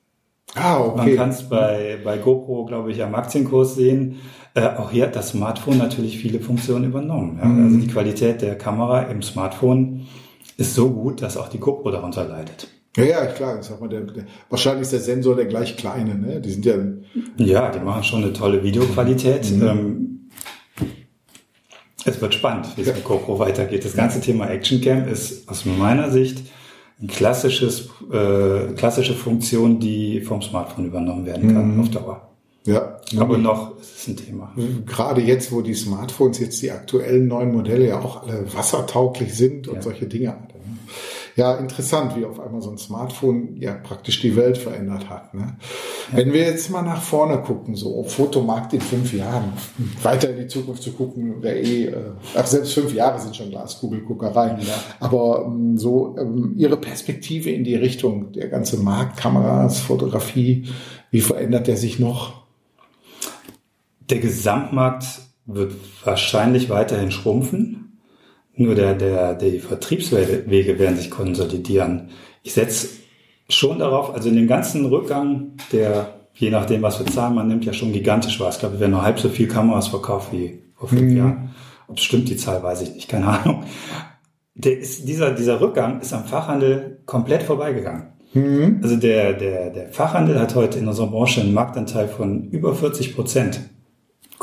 Ah, 0.55 0.79
okay. 0.79 0.97
Man 0.97 1.15
kann 1.15 1.29
es 1.29 1.49
bei, 1.49 1.99
bei 2.03 2.17
GoPro, 2.17 2.65
glaube 2.65 2.91
ich, 2.91 3.03
am 3.03 3.15
Aktienkurs 3.15 3.75
sehen. 3.75 4.17
Äh, 4.53 4.67
auch 4.67 4.91
hier 4.91 5.07
hat 5.07 5.15
das 5.15 5.29
Smartphone 5.29 5.77
natürlich 5.77 6.19
viele 6.19 6.39
Funktionen 6.39 6.85
übernommen. 6.85 7.39
Ja. 7.41 7.45
Mhm. 7.45 7.65
Also 7.65 7.77
die 7.79 7.87
Qualität 7.87 8.41
der 8.41 8.57
Kamera 8.57 9.03
im 9.03 9.21
Smartphone 9.21 10.07
ist 10.57 10.75
so 10.75 10.91
gut, 10.91 11.21
dass 11.21 11.37
auch 11.37 11.49
die 11.49 11.59
GoPro 11.59 11.89
darunter 11.89 12.25
leidet. 12.25 12.67
Ja, 12.95 13.03
ja, 13.03 13.25
klar. 13.25 13.59
Ich 13.59 13.65
sag 13.65 13.81
mal, 13.81 13.89
der, 13.89 14.01
der, 14.01 14.25
wahrscheinlich 14.49 14.83
ist 14.83 14.93
der 14.93 14.99
Sensor 14.99 15.35
der 15.35 15.45
gleich 15.45 15.75
kleine. 15.75 16.13
Ne? 16.15 16.39
Die 16.39 16.51
sind 16.51 16.65
ja. 16.65 16.75
Ja, 17.37 17.71
die 17.71 17.79
machen 17.79 18.03
schon 18.03 18.23
eine 18.23 18.33
tolle 18.33 18.63
Videoqualität. 18.63 19.49
Mhm. 19.51 19.67
Ähm, 19.67 20.29
es 22.05 22.21
wird 22.21 22.33
spannend, 22.33 22.67
wie 22.75 22.81
es 22.81 22.87
ja. 22.87 22.93
mit 22.93 23.03
GoPro 23.03 23.39
weitergeht. 23.39 23.85
Das 23.85 23.95
ganze 23.95 24.21
Thema 24.21 24.47
Actioncam 24.49 25.07
ist 25.07 25.49
aus 25.49 25.65
meiner 25.65 26.11
Sicht 26.11 26.45
ein 27.03 27.07
klassisches, 27.07 27.89
äh, 28.11 28.73
klassische 28.75 29.13
Funktion, 29.13 29.79
die 29.79 30.21
vom 30.21 30.41
Smartphone 30.41 30.85
übernommen 30.85 31.25
werden 31.25 31.53
kann 31.53 31.73
mhm. 31.75 31.81
auf 31.81 31.89
Dauer. 31.89 32.29
Ja. 32.65 32.97
Aber 33.17 33.37
noch 33.37 33.77
ist 33.79 33.97
es 33.97 34.07
ein 34.07 34.15
Thema. 34.15 34.53
Gerade 34.85 35.21
jetzt, 35.21 35.51
wo 35.51 35.61
die 35.61 35.73
Smartphones 35.73 36.39
jetzt 36.39 36.61
die 36.61 36.71
aktuellen 36.71 37.27
neuen 37.27 37.51
Modelle 37.51 37.87
ja 37.87 37.99
auch 37.99 38.23
alle 38.23 38.45
wassertauglich 38.53 39.33
sind 39.33 39.67
und 39.67 39.75
ja. 39.75 39.81
solche 39.81 40.07
Dinge. 40.07 40.37
Ja, 41.35 41.55
interessant, 41.55 42.15
wie 42.15 42.25
auf 42.25 42.39
einmal 42.39 42.61
so 42.61 42.69
ein 42.69 42.77
Smartphone 42.77 43.57
ja 43.59 43.73
praktisch 43.73 44.21
die 44.21 44.35
Welt 44.35 44.57
verändert 44.57 45.09
hat. 45.09 45.33
Ne? 45.33 45.57
Ja. 46.11 46.17
Wenn 46.17 46.31
wir 46.31 46.41
jetzt 46.41 46.69
mal 46.69 46.83
nach 46.83 47.01
vorne 47.01 47.41
gucken, 47.41 47.75
so 47.75 48.03
Fotomarkt 48.03 48.73
in 48.73 48.81
fünf 48.81 49.13
Jahren, 49.13 49.53
weiter 50.03 50.29
in 50.29 50.37
die 50.37 50.47
Zukunft 50.47 50.83
zu 50.83 50.91
gucken, 50.91 51.41
wäre 51.41 51.57
eh, 51.57 51.85
äh, 51.85 51.95
ach, 52.35 52.45
selbst 52.45 52.73
fünf 52.73 52.93
Jahre 52.93 53.19
sind 53.19 53.35
schon 53.35 53.49
Glaskugelguckerei. 53.49 54.57
Ja. 54.61 54.75
Aber 54.99 55.45
ähm, 55.47 55.77
so 55.77 56.15
ähm, 56.19 56.53
Ihre 56.55 56.77
Perspektive 56.77 57.49
in 57.49 57.63
die 57.63 57.75
Richtung, 57.75 58.31
der 58.33 58.49
ganze 58.49 58.77
Markt, 58.77 59.17
Kameras, 59.17 59.79
Fotografie, 59.79 60.67
wie 61.09 61.21
verändert 61.21 61.67
der 61.67 61.77
sich 61.77 61.97
noch? 61.97 62.43
Der 64.09 64.19
Gesamtmarkt 64.19 65.05
wird 65.45 65.73
wahrscheinlich 66.03 66.69
weiterhin 66.69 67.11
schrumpfen. 67.11 67.82
Nur 68.55 68.75
der, 68.75 68.93
der, 68.93 69.33
die 69.33 69.59
Vertriebswege 69.59 70.77
werden 70.79 70.97
sich 70.97 71.09
konsolidieren. 71.09 72.09
Ich 72.43 72.53
setze 72.53 72.89
schon 73.49 73.79
darauf, 73.79 74.13
also 74.13 74.29
in 74.29 74.35
dem 74.35 74.47
ganzen 74.47 74.85
Rückgang, 74.85 75.53
der, 75.71 76.13
je 76.33 76.49
nachdem, 76.49 76.81
was 76.81 76.97
für 76.97 77.05
Zahlen 77.05 77.35
man 77.35 77.47
nimmt, 77.47 77.65
ja 77.65 77.73
schon 77.73 77.93
gigantisch 77.93 78.39
war. 78.39 78.49
Ich 78.49 78.59
glaube, 78.59 78.75
wir 78.75 78.81
werden 78.81 78.91
nur 78.91 79.01
halb 79.01 79.19
so 79.19 79.29
viel 79.29 79.47
Kameras 79.47 79.87
verkauft 79.87 80.31
wie 80.31 80.59
vor 80.75 80.89
fünf 80.89 81.01
mhm. 81.01 81.17
Jahren. 81.17 81.55
Ob 81.87 81.97
es 81.97 82.03
stimmt, 82.03 82.29
die 82.29 82.37
Zahl 82.37 82.61
weiß 82.61 82.81
ich 82.81 82.93
nicht, 82.93 83.09
keine 83.09 83.27
Ahnung. 83.27 83.63
Der 84.55 84.77
ist, 84.77 85.07
dieser, 85.07 85.31
dieser 85.31 85.59
Rückgang 85.59 85.99
ist 85.99 86.13
am 86.13 86.25
Fachhandel 86.25 87.01
komplett 87.05 87.43
vorbeigegangen. 87.43 88.13
Mhm. 88.33 88.79
Also 88.83 88.97
der, 88.97 89.33
der, 89.33 89.71
der 89.71 89.89
Fachhandel 89.89 90.39
hat 90.39 90.53
heute 90.53 90.77
in 90.77 90.87
unserer 90.87 91.07
Branche 91.07 91.41
einen 91.41 91.53
Marktanteil 91.53 92.07
von 92.07 92.49
über 92.49 92.75
40 92.75 93.15
Prozent 93.15 93.61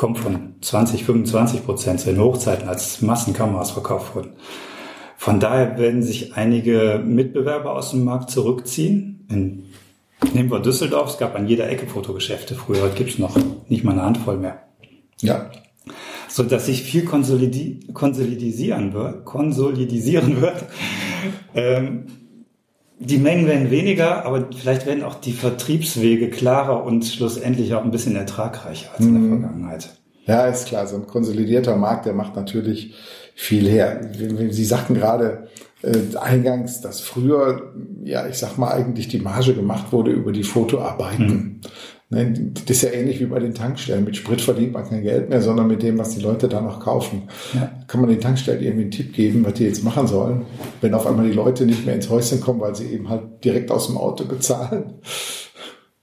kommt 0.01 0.19
von 0.19 0.55
20, 0.63 1.05
25 1.05 1.63
Prozent 1.67 2.01
zu 2.01 2.07
den 2.07 2.19
Hochzeiten, 2.19 2.67
als 2.67 3.03
Massenkameras 3.03 3.73
verkauft 3.73 4.15
wurden. 4.15 4.31
Von 5.19 5.41
daher 5.41 5.77
werden 5.77 6.03
sich 6.03 6.37
einige 6.37 7.03
Mitbewerber 7.05 7.75
aus 7.75 7.91
dem 7.91 8.05
Markt 8.05 8.31
zurückziehen. 8.31 9.27
In, 9.29 9.65
nehmen 10.33 10.51
wir 10.51 10.61
Düsseldorf, 10.61 11.11
es 11.11 11.19
gab 11.19 11.35
an 11.37 11.47
jeder 11.47 11.69
Ecke 11.69 11.87
Fotogeschäfte. 11.87 12.55
Früher 12.55 12.89
gibt 12.89 13.11
es 13.11 13.19
noch 13.19 13.37
nicht 13.69 13.85
mal 13.85 13.93
eine 13.93 14.05
Handvoll 14.05 14.39
mehr. 14.39 14.63
Ja. 15.21 15.51
So 16.29 16.45
dass 16.45 16.65
sich 16.65 16.83
viel 16.83 17.05
konsolidi 17.05 17.81
konsolidisieren 17.93 18.95
wird, 18.95 19.27
konsolidisieren 19.27 20.41
wird. 20.41 20.65
ähm, 21.55 22.07
die 23.01 23.19
Mengen 23.19 23.47
werden 23.47 23.71
weniger, 23.71 24.27
aber 24.27 24.49
vielleicht 24.55 24.87
werden 24.87 25.03
auch 25.03 25.15
die 25.15 25.33
Vertriebswege 25.33 26.29
klarer 26.29 26.85
und 26.85 27.07
schlussendlich 27.07 27.75
auch 27.75 27.83
ein 27.83 27.91
bisschen 27.91 28.15
ertragreicher 28.15 28.91
als 28.93 29.07
in 29.07 29.15
der 29.15 29.23
mhm. 29.23 29.41
Vergangenheit. 29.41 29.91
Ja, 30.27 30.47
ist 30.47 30.69
klar. 30.69 30.87
So 30.87 30.97
ein 30.97 31.07
konsolidierter 31.07 31.77
Markt, 31.77 32.05
der 32.05 32.13
macht 32.13 32.37
natürlich 32.37 32.95
viel 33.35 33.67
her. 33.67 34.11
Sie 34.51 34.65
sagten 34.65 34.95
gerade 34.95 35.49
äh, 35.83 36.15
eingangs, 36.19 36.83
dass 36.83 37.01
früher, 37.01 37.73
ja, 38.05 38.29
ich 38.29 38.37
sag 38.37 38.59
mal, 38.59 38.71
eigentlich 38.71 39.09
die 39.09 39.19
Marge 39.19 39.55
gemacht 39.55 39.93
wurde 39.93 40.11
über 40.11 40.31
die 40.31 40.43
Fotoarbeiten. 40.43 41.27
Mhm. 41.27 41.61
Ne, 42.12 42.53
das 42.66 42.79
ist 42.79 42.83
ja 42.83 42.90
ähnlich 42.90 43.20
wie 43.20 43.27
bei 43.27 43.38
den 43.38 43.55
Tankstellen. 43.55 44.05
Mit 44.05 44.16
Sprit 44.16 44.40
verdient 44.40 44.73
man 44.73 44.88
kein 44.88 45.03
Geld 45.03 45.29
mehr, 45.31 45.40
sondern 45.40 45.68
mit 45.68 45.81
dem, 45.85 45.96
was 45.96 46.11
die 46.11 46.20
Leute 46.20 46.49
da 46.49 46.61
noch 46.61 46.81
kaufen. 46.81 47.29
Ja. 47.55 47.70
Kann 47.87 48.01
man 48.01 48.11
den 48.11 48.20
Tankstellen 48.20 48.61
irgendwie 48.61 48.83
einen 48.83 48.90
Tipp 48.90 49.12
geben, 49.12 49.44
was 49.44 49.55
die 49.55 49.64
jetzt 49.64 49.85
machen 49.85 50.09
sollen, 50.09 50.44
wenn 50.81 50.92
auf 50.94 51.07
einmal 51.07 51.29
die 51.29 51.33
Leute 51.33 51.66
nicht 51.66 51.87
mehr 51.87 51.94
ins 51.94 52.11
Häuschen 52.11 52.40
kommen, 52.40 52.61
weil 52.61 52.75
sie 52.75 52.87
eben 52.87 53.09
halt 53.09 53.44
direkt 53.44 53.70
aus 53.70 53.87
dem 53.87 53.96
Auto 53.96 54.25
bezahlen. 54.25 54.94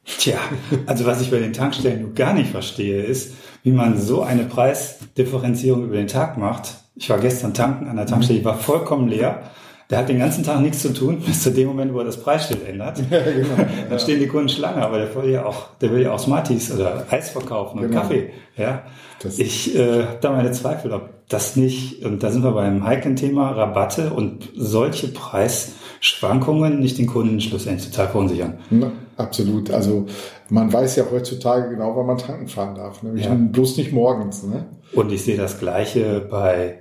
Tja, 0.05 0.37
also 0.85 1.05
was 1.05 1.21
ich 1.21 1.29
bei 1.29 1.39
den 1.39 1.51
Tankstellen 1.51 2.01
nur 2.01 2.13
gar 2.13 2.33
nicht 2.33 2.51
verstehe, 2.51 3.03
ist, 3.03 3.33
wie 3.63 3.73
man 3.73 3.99
so 3.99 4.21
eine 4.21 4.45
Preisdifferenzierung 4.45 5.83
über 5.83 5.97
den 5.97 6.07
Tag 6.07 6.37
macht. 6.37 6.69
Ich 6.95 7.09
war 7.09 7.19
gestern 7.19 7.53
tanken 7.53 7.89
an 7.89 7.97
der 7.97 8.05
Tankstelle, 8.05 8.39
die 8.39 8.45
war 8.45 8.57
vollkommen 8.57 9.09
leer 9.09 9.51
der 9.89 9.99
hat 9.99 10.09
den 10.09 10.19
ganzen 10.19 10.43
Tag 10.43 10.61
nichts 10.61 10.81
zu 10.81 10.93
tun, 10.93 11.21
bis 11.25 11.43
zu 11.43 11.51
dem 11.51 11.67
Moment, 11.67 11.93
wo 11.93 11.99
er 11.99 12.05
das 12.05 12.17
Preisschild 12.17 12.67
ändert. 12.67 13.01
Ja, 13.09 13.21
genau. 13.21 13.55
Dann 13.89 13.99
stehen 13.99 14.19
die 14.19 14.27
Kunden 14.27 14.49
Schlange, 14.49 14.83
aber 14.83 14.97
der 14.99 15.15
will 15.15 15.31
ja 15.31 15.45
auch, 15.45 15.67
der 15.81 15.91
will 15.91 16.01
ja 16.01 16.11
auch 16.11 16.19
Smarties 16.19 16.73
oder 16.73 17.05
Eis 17.09 17.29
verkaufen 17.29 17.79
und 17.79 17.89
genau. 17.89 18.01
Kaffee. 18.01 18.31
Ja. 18.57 18.83
Das 19.21 19.39
ich 19.39 19.75
äh, 19.75 20.03
habe 20.03 20.17
da 20.21 20.31
meine 20.31 20.51
Zweifel, 20.51 20.91
ob 20.91 21.09
das 21.29 21.55
nicht, 21.55 22.05
und 22.05 22.21
da 22.21 22.31
sind 22.31 22.43
wir 22.43 22.51
beim 22.51 22.85
heiklen 22.85 23.15
Thema, 23.15 23.51
Rabatte 23.51 24.11
und 24.11 24.49
solche 24.55 25.07
Preisschwankungen 25.07 26.79
nicht 26.79 26.97
den 26.97 27.07
Kunden 27.07 27.41
schlussendlich 27.41 27.89
total 27.89 28.09
verunsichern. 28.09 28.59
Na, 28.69 28.91
absolut. 29.17 29.71
Also 29.71 30.05
man 30.49 30.71
weiß 30.71 30.95
ja 30.97 31.05
heutzutage 31.11 31.69
genau, 31.69 31.95
wann 31.95 32.05
man 32.05 32.17
tanken 32.17 32.47
fahren 32.47 32.75
darf. 32.75 33.03
Nämlich 33.03 33.25
ja. 33.25 33.33
bloß 33.33 33.77
nicht 33.77 33.91
morgens. 33.91 34.43
Ne? 34.43 34.65
Und 34.93 35.11
ich 35.11 35.23
sehe 35.23 35.37
das 35.37 35.59
Gleiche 35.59 36.25
bei 36.29 36.79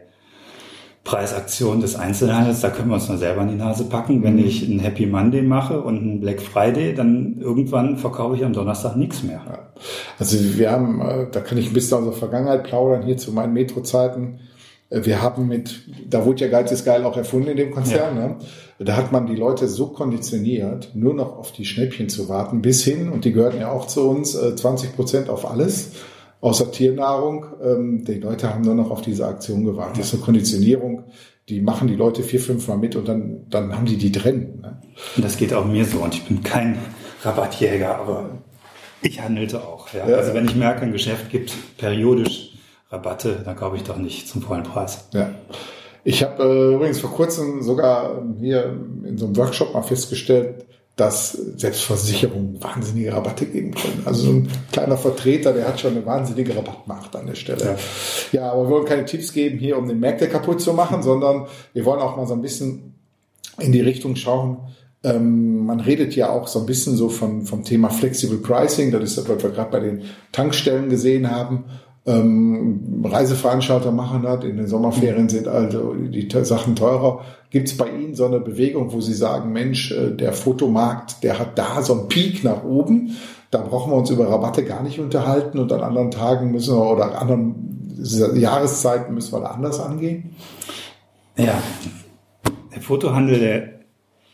Preisaktion 1.06 1.80
des 1.80 1.94
Einzelhandels, 1.94 2.60
da 2.60 2.68
können 2.68 2.88
wir 2.88 2.96
uns 2.96 3.08
nur 3.08 3.16
selber 3.16 3.42
in 3.42 3.48
die 3.48 3.54
Nase 3.54 3.84
packen. 3.84 4.24
Wenn 4.24 4.38
ich 4.38 4.68
einen 4.68 4.80
Happy 4.80 5.06
Monday 5.06 5.40
mache 5.40 5.80
und 5.80 5.98
einen 5.98 6.20
Black 6.20 6.42
Friday, 6.42 6.94
dann 6.94 7.36
irgendwann 7.40 7.96
verkaufe 7.96 8.34
ich 8.34 8.44
am 8.44 8.52
Donnerstag 8.52 8.96
nichts 8.96 9.22
mehr. 9.22 9.70
Also 10.18 10.36
wir 10.58 10.70
haben, 10.70 11.00
äh, 11.00 11.26
da 11.30 11.40
kann 11.40 11.58
ich 11.58 11.68
ein 11.68 11.74
bisschen 11.74 11.98
aus 11.98 12.04
der 12.04 12.12
Vergangenheit 12.12 12.64
plaudern, 12.64 13.04
hier 13.04 13.16
zu 13.16 13.30
meinen 13.30 13.52
Metro-Zeiten. 13.52 14.40
Äh, 14.90 15.04
wir 15.04 15.22
haben 15.22 15.46
mit, 15.46 15.82
da 16.10 16.26
wurde 16.26 16.44
ja 16.44 16.50
Geiz 16.50 16.72
ist 16.72 16.84
geil 16.84 17.04
auch 17.04 17.16
erfunden 17.16 17.50
in 17.50 17.56
dem 17.56 17.70
Konzern, 17.70 18.16
ja. 18.16 18.28
ne? 18.28 18.36
Da 18.80 18.96
hat 18.96 19.12
man 19.12 19.26
die 19.26 19.36
Leute 19.36 19.68
so 19.68 19.86
konditioniert, 19.86 20.90
nur 20.94 21.14
noch 21.14 21.38
auf 21.38 21.52
die 21.52 21.64
Schnäppchen 21.64 22.08
zu 22.08 22.28
warten, 22.28 22.60
bis 22.60 22.84
hin, 22.84 23.10
und 23.10 23.24
die 23.24 23.32
gehörten 23.32 23.60
ja 23.60 23.70
auch 23.70 23.86
zu 23.86 24.06
uns, 24.06 24.32
20 24.32 24.90
äh, 24.90 24.92
Prozent 24.92 25.30
auf 25.30 25.48
alles 25.48 25.92
außer 26.46 26.70
Tiernahrung. 26.70 27.46
Ähm, 27.60 28.04
die 28.04 28.20
Leute 28.20 28.54
haben 28.54 28.62
nur 28.62 28.76
noch 28.76 28.92
auf 28.92 29.02
diese 29.02 29.26
Aktion 29.26 29.64
gewartet. 29.64 29.98
Das 29.98 30.06
ist 30.06 30.14
eine 30.14 30.22
Konditionierung. 30.22 31.04
Die 31.48 31.60
machen 31.60 31.88
die 31.88 31.96
Leute 31.96 32.22
vier, 32.22 32.40
fünf 32.40 32.68
Mal 32.68 32.78
mit 32.78 32.94
und 32.94 33.08
dann, 33.08 33.46
dann 33.50 33.74
haben 33.74 33.86
die 33.86 33.96
die 33.96 34.12
drin. 34.12 34.60
Ne? 34.62 34.80
Und 35.16 35.24
das 35.24 35.36
geht 35.36 35.52
auch 35.52 35.64
mir 35.64 35.84
so. 35.84 35.98
Und 35.98 36.14
ich 36.14 36.24
bin 36.24 36.44
kein 36.44 36.78
Rabattjäger, 37.22 37.98
aber 37.98 38.30
ich 39.02 39.20
handelte 39.20 39.60
auch. 39.60 39.92
Ja? 39.92 40.08
ja. 40.08 40.16
Also 40.16 40.34
wenn 40.34 40.46
ich 40.46 40.54
merke, 40.54 40.82
ein 40.82 40.92
Geschäft 40.92 41.30
gibt 41.30 41.52
periodisch 41.78 42.52
Rabatte, 42.90 43.42
dann 43.44 43.56
kaufe 43.56 43.76
ich 43.76 43.82
doch 43.82 43.96
nicht 43.96 44.28
zum 44.28 44.40
vollen 44.40 44.62
Preis. 44.62 45.08
Ja. 45.12 45.30
Ich 46.04 46.22
habe 46.22 46.44
äh, 46.44 46.74
übrigens 46.74 47.00
vor 47.00 47.10
kurzem 47.10 47.62
sogar 47.62 48.22
hier 48.38 48.72
in 49.04 49.18
so 49.18 49.26
einem 49.26 49.36
Workshop 49.36 49.74
mal 49.74 49.82
festgestellt, 49.82 50.64
dass 50.96 51.32
Selbstversicherungen 51.32 52.62
wahnsinnige 52.62 53.12
Rabatte 53.12 53.44
geben 53.44 53.74
können. 53.74 54.02
Also 54.06 54.22
so 54.24 54.30
ein 54.30 54.48
kleiner 54.72 54.96
Vertreter, 54.96 55.52
der 55.52 55.68
hat 55.68 55.78
schon 55.78 55.92
eine 55.92 56.06
wahnsinnige 56.06 56.56
Rabattmacht 56.56 57.14
an 57.14 57.26
der 57.26 57.34
Stelle. 57.34 57.76
Ja. 58.32 58.40
ja, 58.40 58.52
aber 58.52 58.64
wir 58.64 58.70
wollen 58.70 58.86
keine 58.86 59.04
Tipps 59.04 59.34
geben 59.34 59.58
hier, 59.58 59.76
um 59.76 59.86
den 59.86 60.00
Märkte 60.00 60.26
kaputt 60.26 60.62
zu 60.62 60.72
machen, 60.72 61.02
sondern 61.02 61.48
wir 61.74 61.84
wollen 61.84 62.00
auch 62.00 62.16
mal 62.16 62.26
so 62.26 62.32
ein 62.32 62.40
bisschen 62.40 62.94
in 63.58 63.72
die 63.72 63.82
Richtung 63.82 64.16
schauen. 64.16 64.58
Ähm, 65.04 65.66
man 65.66 65.80
redet 65.80 66.16
ja 66.16 66.30
auch 66.30 66.48
so 66.48 66.60
ein 66.60 66.66
bisschen 66.66 66.96
so 66.96 67.10
von, 67.10 67.44
vom 67.44 67.62
Thema 67.62 67.90
Flexible 67.90 68.38
Pricing. 68.38 68.90
Das 68.90 69.04
ist 69.04 69.18
das, 69.18 69.28
was 69.28 69.42
wir 69.42 69.50
gerade 69.50 69.70
bei 69.70 69.80
den 69.80 70.02
Tankstellen 70.32 70.88
gesehen 70.88 71.30
haben. 71.30 71.64
Ähm, 72.06 73.04
Reiseveranstalter 73.04 73.90
machen 73.90 74.22
das. 74.22 74.44
In 74.44 74.56
den 74.56 74.68
Sommerferien 74.68 75.28
sind 75.28 75.48
also 75.48 75.94
die 75.94 76.28
Sachen 76.44 76.76
teurer. 76.76 77.24
Gibt 77.50 77.68
es 77.68 77.76
bei 77.76 77.88
Ihnen 77.88 78.14
so 78.14 78.26
eine 78.26 78.40
Bewegung, 78.40 78.92
wo 78.92 79.00
Sie 79.00 79.14
sagen, 79.14 79.52
Mensch, 79.52 79.92
äh, 79.92 80.10
der 80.12 80.32
Fotomarkt, 80.32 81.22
der 81.22 81.38
hat 81.38 81.58
da 81.58 81.82
so 81.82 81.94
einen 81.94 82.08
Peak 82.08 82.44
nach 82.44 82.64
oben. 82.64 83.16
Da 83.50 83.58
brauchen 83.58 83.92
wir 83.92 83.96
uns 83.96 84.10
über 84.10 84.28
Rabatte 84.28 84.64
gar 84.64 84.82
nicht 84.82 84.98
unterhalten 84.98 85.58
und 85.58 85.72
an 85.72 85.80
anderen 85.80 86.10
Tagen 86.10 86.50
müssen 86.50 86.76
wir 86.76 86.84
oder 86.84 87.20
anderen 87.20 87.76
Jahreszeiten 88.34 89.14
müssen 89.14 89.32
wir 89.32 89.40
da 89.40 89.46
anders 89.46 89.80
angehen? 89.80 90.34
Ja, 91.36 91.62
der 92.74 92.82
Fotohandel, 92.82 93.38
der 93.38 93.76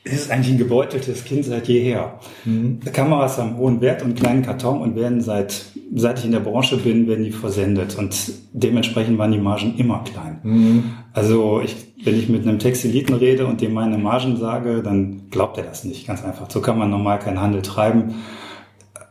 ist 0.05 0.31
eigentlich 0.31 0.55
ein 0.55 0.59
gebeuteltes 0.59 1.25
Kind 1.25 1.45
seit 1.45 1.69
jeher. 1.69 2.19
Mhm. 2.45 2.81
Kameras 2.93 3.39
haben 3.39 3.57
hohen 3.57 3.81
Wert 3.81 4.03
und 4.03 4.17
kleinen 4.17 4.43
Karton 4.43 4.81
und 4.81 4.97
werden 4.97 5.21
seit, 5.21 5.67
seit 5.95 6.19
ich 6.19 6.25
in 6.25 6.33
der 6.33 6.41
Branche 6.41 6.77
bin, 6.77 7.07
werden 7.07 7.25
die 7.25 7.33
versendet 7.33 7.97
und 7.99 8.33
dementsprechend 8.53 9.19
waren 9.19 9.33
die 9.33 9.39
Margen 9.39 9.75
immer 9.77 10.03
klein. 10.05 10.41
Mhm. 10.43 10.85
Also 11.13 11.61
ich, 11.61 11.95
wenn 12.05 12.19
ich 12.19 12.29
mit 12.29 12.43
einem 12.43 12.59
Textiliten 12.59 13.15
rede 13.15 13.47
und 13.47 13.61
dem 13.61 13.75
meine 13.75 13.99
Margen 13.99 14.37
sage, 14.37 14.83
dann 14.83 15.29
glaubt 15.31 15.59
er 15.59 15.65
das 15.65 15.85
nicht, 15.85 16.07
ganz 16.07 16.25
einfach. 16.25 16.51
So 16.51 16.61
kann 16.61 16.79
man 16.79 16.91
normal 16.91 17.19
keinen 17.19 17.41
Handel 17.41 17.63
treiben. 17.63 18.15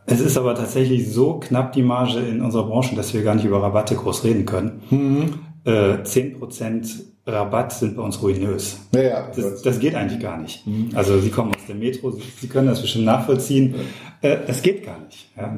Es 0.06 0.20
ist 0.20 0.36
aber 0.36 0.54
tatsächlich 0.54 1.12
so 1.12 1.38
knapp 1.38 1.72
die 1.72 1.82
Marge 1.82 2.18
in 2.18 2.40
unserer 2.40 2.66
Branche, 2.66 2.96
dass 2.96 3.14
wir 3.14 3.22
gar 3.22 3.36
nicht 3.36 3.44
über 3.44 3.62
Rabatte 3.62 3.94
groß 3.94 4.24
reden 4.24 4.44
können. 4.44 4.82
Mhm. 4.90 5.34
Äh, 5.64 6.02
10% 6.02 7.11
Rabatt 7.26 7.72
sind 7.72 7.96
bei 7.96 8.02
uns 8.02 8.20
ruinös. 8.20 8.78
Ja, 8.92 9.02
ja, 9.02 9.30
das, 9.34 9.62
das, 9.62 9.78
geht 9.78 9.94
eigentlich 9.94 10.20
gar 10.20 10.40
nicht. 10.40 10.66
Mhm. 10.66 10.90
Also 10.94 11.20
Sie 11.20 11.30
kommen 11.30 11.54
aus 11.54 11.66
der 11.68 11.76
Metro, 11.76 12.10
Sie, 12.10 12.22
Sie 12.40 12.48
können 12.48 12.66
das 12.66 12.82
bestimmt 12.82 13.04
nachvollziehen. 13.04 13.74
Ja. 14.22 14.30
Äh, 14.30 14.46
das 14.46 14.62
geht 14.62 14.84
gar 14.84 14.98
nicht. 15.00 15.28
Ja. 15.36 15.54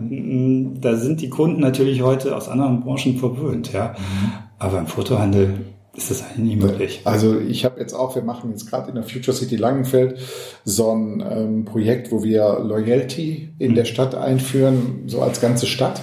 Da 0.81 0.96
sind 0.96 1.22
die 1.22 1.31
Kunden 1.31 1.61
natürlich 1.61 2.03
heute 2.03 2.37
aus 2.37 2.48
anderen 2.48 2.83
Branchen 2.83 3.16
verwöhnt. 3.16 3.72
Ja. 3.72 3.96
Mhm. 3.98 4.33
Aber 4.59 4.79
im 4.79 4.87
Fotohandel 4.87 5.55
ist 5.96 6.11
das 6.11 6.22
eigentlich 6.22 6.57
nicht 6.57 6.62
möglich. 6.62 7.00
Also 7.05 7.38
ich 7.38 7.64
habe 7.64 7.81
jetzt 7.81 7.94
auch, 7.94 8.14
wir 8.14 8.22
machen 8.22 8.50
jetzt 8.50 8.68
gerade 8.68 8.88
in 8.88 8.96
der 8.96 9.05
Future 9.05 9.37
City 9.37 9.57
Langenfeld 9.57 10.18
so 10.64 10.90
ein 10.90 11.24
ähm, 11.27 11.64
Projekt, 11.64 12.11
wo 12.12 12.22
wir 12.22 12.59
Loyalty 12.61 13.55
in 13.59 13.70
mhm. 13.70 13.74
der 13.77 13.85
Stadt 13.85 14.14
einführen, 14.14 15.05
so 15.07 15.22
als 15.22 15.40
ganze 15.40 15.66
Stadt 15.66 16.03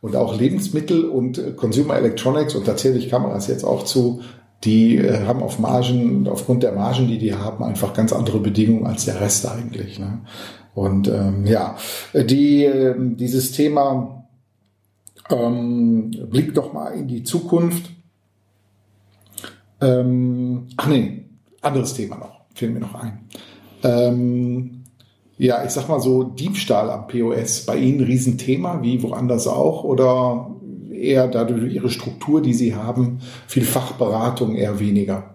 und 0.00 0.16
auch 0.16 0.38
Lebensmittel 0.38 1.04
und 1.04 1.38
äh, 1.38 1.52
Consumer 1.52 1.96
Electronics 1.96 2.54
und 2.54 2.68
da 2.68 2.76
zähle 2.76 2.96
ich 2.96 3.10
Kameras 3.10 3.48
jetzt 3.48 3.64
auch 3.64 3.84
zu, 3.84 4.20
die 4.64 4.96
äh, 4.96 5.26
haben 5.26 5.42
auf 5.42 5.58
Margen, 5.58 6.26
aufgrund 6.28 6.62
der 6.62 6.72
Margen, 6.72 7.08
die 7.08 7.18
die 7.18 7.34
haben, 7.34 7.62
einfach 7.64 7.94
ganz 7.94 8.12
andere 8.12 8.38
Bedingungen 8.40 8.86
als 8.86 9.04
der 9.04 9.20
Rest 9.20 9.46
eigentlich. 9.48 9.98
Ne? 9.98 10.20
Und 10.74 11.08
ähm, 11.08 11.46
ja, 11.46 11.76
die, 12.14 12.64
äh, 12.64 12.94
dieses 12.98 13.52
Thema 13.52 14.24
ähm, 15.30 16.10
blickt 16.30 16.56
doch 16.56 16.72
mal 16.72 16.90
in 16.90 17.08
die 17.08 17.22
Zukunft. 17.22 17.90
Ähm, 19.80 20.66
ach 20.76 20.86
nee, 20.86 21.24
anderes 21.60 21.94
Thema 21.94 22.16
noch, 22.16 22.40
fällt 22.54 22.72
mir 22.72 22.80
noch 22.80 22.94
ein. 22.94 23.20
Ähm, 23.82 24.84
ja, 25.36 25.64
ich 25.64 25.70
sag 25.70 25.88
mal 25.88 26.00
so, 26.00 26.22
Diebstahl 26.22 26.90
am 26.90 27.06
POS, 27.08 27.66
bei 27.66 27.76
Ihnen 27.76 28.00
ein 28.00 28.04
Riesenthema, 28.04 28.82
wie 28.82 29.02
woanders 29.02 29.46
auch, 29.46 29.84
oder 29.84 30.50
eher 31.06 31.28
dadurch 31.28 31.72
ihre 31.72 31.90
Struktur, 31.90 32.42
die 32.42 32.54
sie 32.54 32.74
haben, 32.74 33.20
viel 33.46 33.64
Fachberatung 33.64 34.54
eher 34.56 34.80
weniger? 34.80 35.34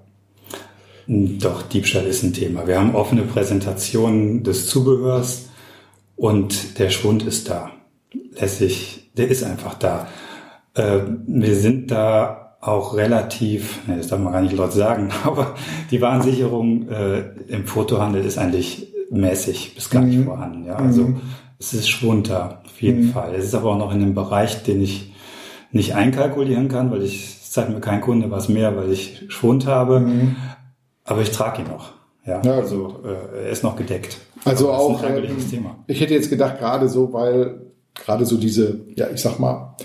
Doch, 1.08 1.64
Diebstahl 1.64 2.06
ist 2.06 2.22
ein 2.24 2.34
Thema. 2.34 2.68
Wir 2.68 2.80
haben 2.80 2.94
offene 2.94 3.24
Präsentationen 3.24 4.44
des 4.44 4.68
Zubehörs 4.68 5.50
und 6.16 6.78
der 6.78 6.92
Schwund 6.92 7.24
ist 7.24 7.50
da. 7.50 7.72
Lässig, 8.40 9.10
der 9.18 9.28
ist 9.28 9.44
einfach 9.44 9.74
da. 9.74 10.08
Äh, 10.76 11.00
wir 11.26 11.56
sind 11.56 11.90
da 11.90 12.58
auch 12.62 12.96
relativ, 12.96 13.88
ne, 13.88 13.98
das 13.98 14.08
darf 14.08 14.20
man 14.20 14.34
gar 14.34 14.42
nicht 14.42 14.56
laut 14.56 14.74
sagen, 14.74 15.10
aber 15.24 15.56
die 15.90 16.02
Warnsicherung 16.02 16.90
äh, 16.90 17.24
im 17.48 17.66
Fotohandel 17.66 18.24
ist 18.24 18.38
eigentlich 18.38 18.94
mäßig 19.10 19.74
bis 19.76 19.90
gar 19.90 20.04
nicht 20.04 20.20
mhm. 20.20 20.26
vorhanden. 20.26 20.66
Ja? 20.68 20.76
Also 20.76 21.04
mhm. 21.04 21.22
es 21.58 21.74
ist 21.74 21.90
Schwund 21.90 22.30
da, 22.30 22.62
auf 22.66 22.82
jeden 22.82 23.08
mhm. 23.08 23.12
Fall. 23.12 23.34
Es 23.34 23.46
ist 23.46 23.56
aber 23.56 23.72
auch 23.72 23.78
noch 23.80 23.92
in 23.94 24.02
einem 24.02 24.14
Bereich, 24.14 24.62
den 24.64 24.82
ich 24.82 25.12
nicht 25.72 25.96
einkalkulieren 25.96 26.68
kann, 26.68 26.92
weil 26.92 27.04
ich 27.04 27.40
zeigt 27.50 27.70
mir 27.70 27.80
kein 27.80 28.02
Kunde 28.02 28.32
was 28.32 28.50
mehr, 28.50 28.76
weil 28.76 28.92
ich 28.92 29.26
Schwund 29.30 29.66
habe. 29.66 30.00
Mhm. 30.02 30.36
Aber 31.04 31.22
ich 31.22 31.32
trage 31.32 31.62
ihn 31.62 31.68
noch. 31.68 31.94
Ja, 32.26 32.42
ja 32.44 32.54
also 32.54 33.02
äh, 33.04 33.46
er 33.46 33.50
ist 33.50 33.64
noch 33.64 33.76
gedeckt. 33.76 34.20
Also 34.46 34.72
auch, 34.72 35.04
ähm, 35.04 35.24
ich 35.88 36.02
hätte 36.02 36.14
jetzt 36.14 36.30
gedacht, 36.30 36.60
gerade 36.60 36.88
so, 36.88 37.12
weil 37.12 37.62
gerade 37.94 38.26
so 38.26 38.38
diese, 38.38 38.82
ja, 38.96 39.08
ich 39.14 39.22
sag 39.22 39.40
mal, 39.40 39.76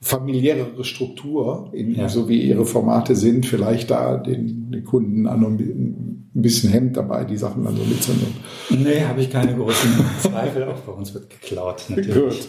familiärere 0.00 0.84
Struktur, 0.84 1.70
in, 1.72 1.94
ja. 1.94 2.08
so 2.08 2.28
wie 2.28 2.40
ihre 2.42 2.64
Formate 2.64 3.16
sind, 3.16 3.46
vielleicht 3.46 3.90
da 3.90 4.16
den, 4.16 4.70
den 4.70 4.84
Kunden 4.84 5.26
an 5.26 5.44
ein 5.44 6.42
bisschen 6.42 6.70
Hemd 6.70 6.96
dabei, 6.96 7.24
die 7.24 7.36
Sachen 7.36 7.64
dann 7.64 7.76
so 7.76 7.82
mitzunehmen. 7.82 8.36
Nee, 8.70 9.00
habe 9.00 9.20
ich 9.20 9.30
keine 9.30 9.56
großen 9.56 9.90
Zweifel. 10.20 10.64
Auch 10.64 10.78
bei 10.80 10.92
uns 10.92 11.12
wird 11.14 11.30
geklaut, 11.30 11.84
natürlich. 11.88 12.14
Gut. 12.14 12.48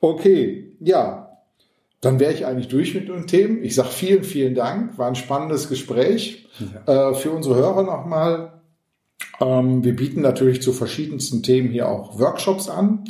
Okay, 0.00 0.76
ja, 0.80 1.33
dann 2.04 2.20
wäre 2.20 2.32
ich 2.32 2.46
eigentlich 2.46 2.68
durch 2.68 2.94
mit 2.94 3.08
den 3.08 3.26
Themen. 3.26 3.62
Ich 3.62 3.74
sage 3.74 3.88
vielen, 3.88 4.24
vielen 4.24 4.54
Dank. 4.54 4.98
War 4.98 5.08
ein 5.08 5.14
spannendes 5.14 5.68
Gespräch. 5.68 6.48
Ja. 6.86 7.10
Äh, 7.10 7.14
für 7.14 7.30
unsere 7.30 7.56
Hörer 7.56 7.82
nochmal. 7.82 8.52
Ähm, 9.40 9.84
wir 9.84 9.96
bieten 9.96 10.20
natürlich 10.20 10.62
zu 10.62 10.72
verschiedensten 10.72 11.42
Themen 11.42 11.70
hier 11.70 11.88
auch 11.88 12.18
Workshops 12.18 12.68
an 12.68 13.04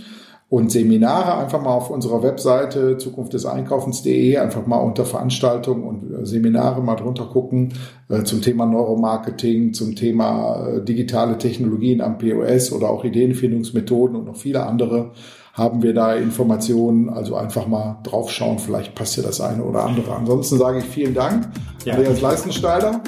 und 0.48 0.70
Seminare. 0.70 1.36
Einfach 1.36 1.60
mal 1.60 1.72
auf 1.72 1.90
unserer 1.90 2.22
Webseite 2.22 2.96
zukunftdeseinkaufens.de 2.96 4.36
einfach 4.36 4.66
mal 4.66 4.78
unter 4.78 5.04
Veranstaltungen 5.04 5.82
und 5.82 6.12
äh, 6.12 6.26
Seminare 6.26 6.82
mal 6.82 6.96
drunter 6.96 7.26
gucken 7.26 7.74
äh, 8.08 8.22
zum 8.22 8.42
Thema 8.42 8.66
Neuromarketing, 8.66 9.72
zum 9.72 9.96
Thema 9.96 10.68
äh, 10.68 10.84
digitale 10.84 11.38
Technologien 11.38 12.00
am 12.00 12.18
POS 12.18 12.72
oder 12.72 12.90
auch 12.90 13.04
Ideenfindungsmethoden 13.04 14.16
und 14.16 14.26
noch 14.26 14.36
viele 14.36 14.64
andere 14.64 15.12
haben 15.54 15.82
wir 15.82 15.94
da 15.94 16.14
Informationen. 16.14 17.08
Also 17.08 17.36
einfach 17.36 17.66
mal 17.66 17.98
draufschauen, 18.02 18.58
vielleicht 18.58 18.94
passt 18.94 19.16
ja 19.16 19.22
das 19.22 19.40
eine 19.40 19.64
oder 19.64 19.84
andere. 19.84 20.14
Ansonsten 20.14 20.58
sage 20.58 20.80
ich 20.80 20.84
vielen 20.84 21.14
Dank, 21.14 21.48
ja. 21.84 21.94
Andreas 21.94 22.20
Leistensteiler. 22.20 23.00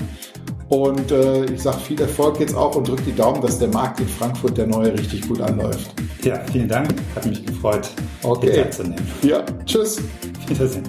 Und 0.69 1.13
äh, 1.13 1.45
ich 1.45 1.63
sage 1.63 1.79
viel 1.79 2.01
Erfolg 2.01 2.41
jetzt 2.41 2.57
auch 2.57 2.75
und 2.75 2.89
drücke 2.89 3.03
die 3.03 3.15
Daumen, 3.15 3.41
dass 3.41 3.59
der 3.59 3.69
Markt 3.69 4.01
in 4.01 4.09
Frankfurt, 4.09 4.59
der 4.59 4.67
neue, 4.67 4.93
richtig 4.93 5.29
gut 5.29 5.41
anläuft. 5.41 5.95
Ja, 6.25 6.41
vielen 6.51 6.69
Dank. 6.69 6.93
Hat 7.15 7.25
mich 7.25 7.45
gefreut, 7.47 7.89
okay. 8.25 8.69
Zu 8.71 8.83
nehmen. 8.83 8.97
Ja, 9.23 9.45
tschüss. 9.65 10.01
Wiedersehen. 10.49 10.83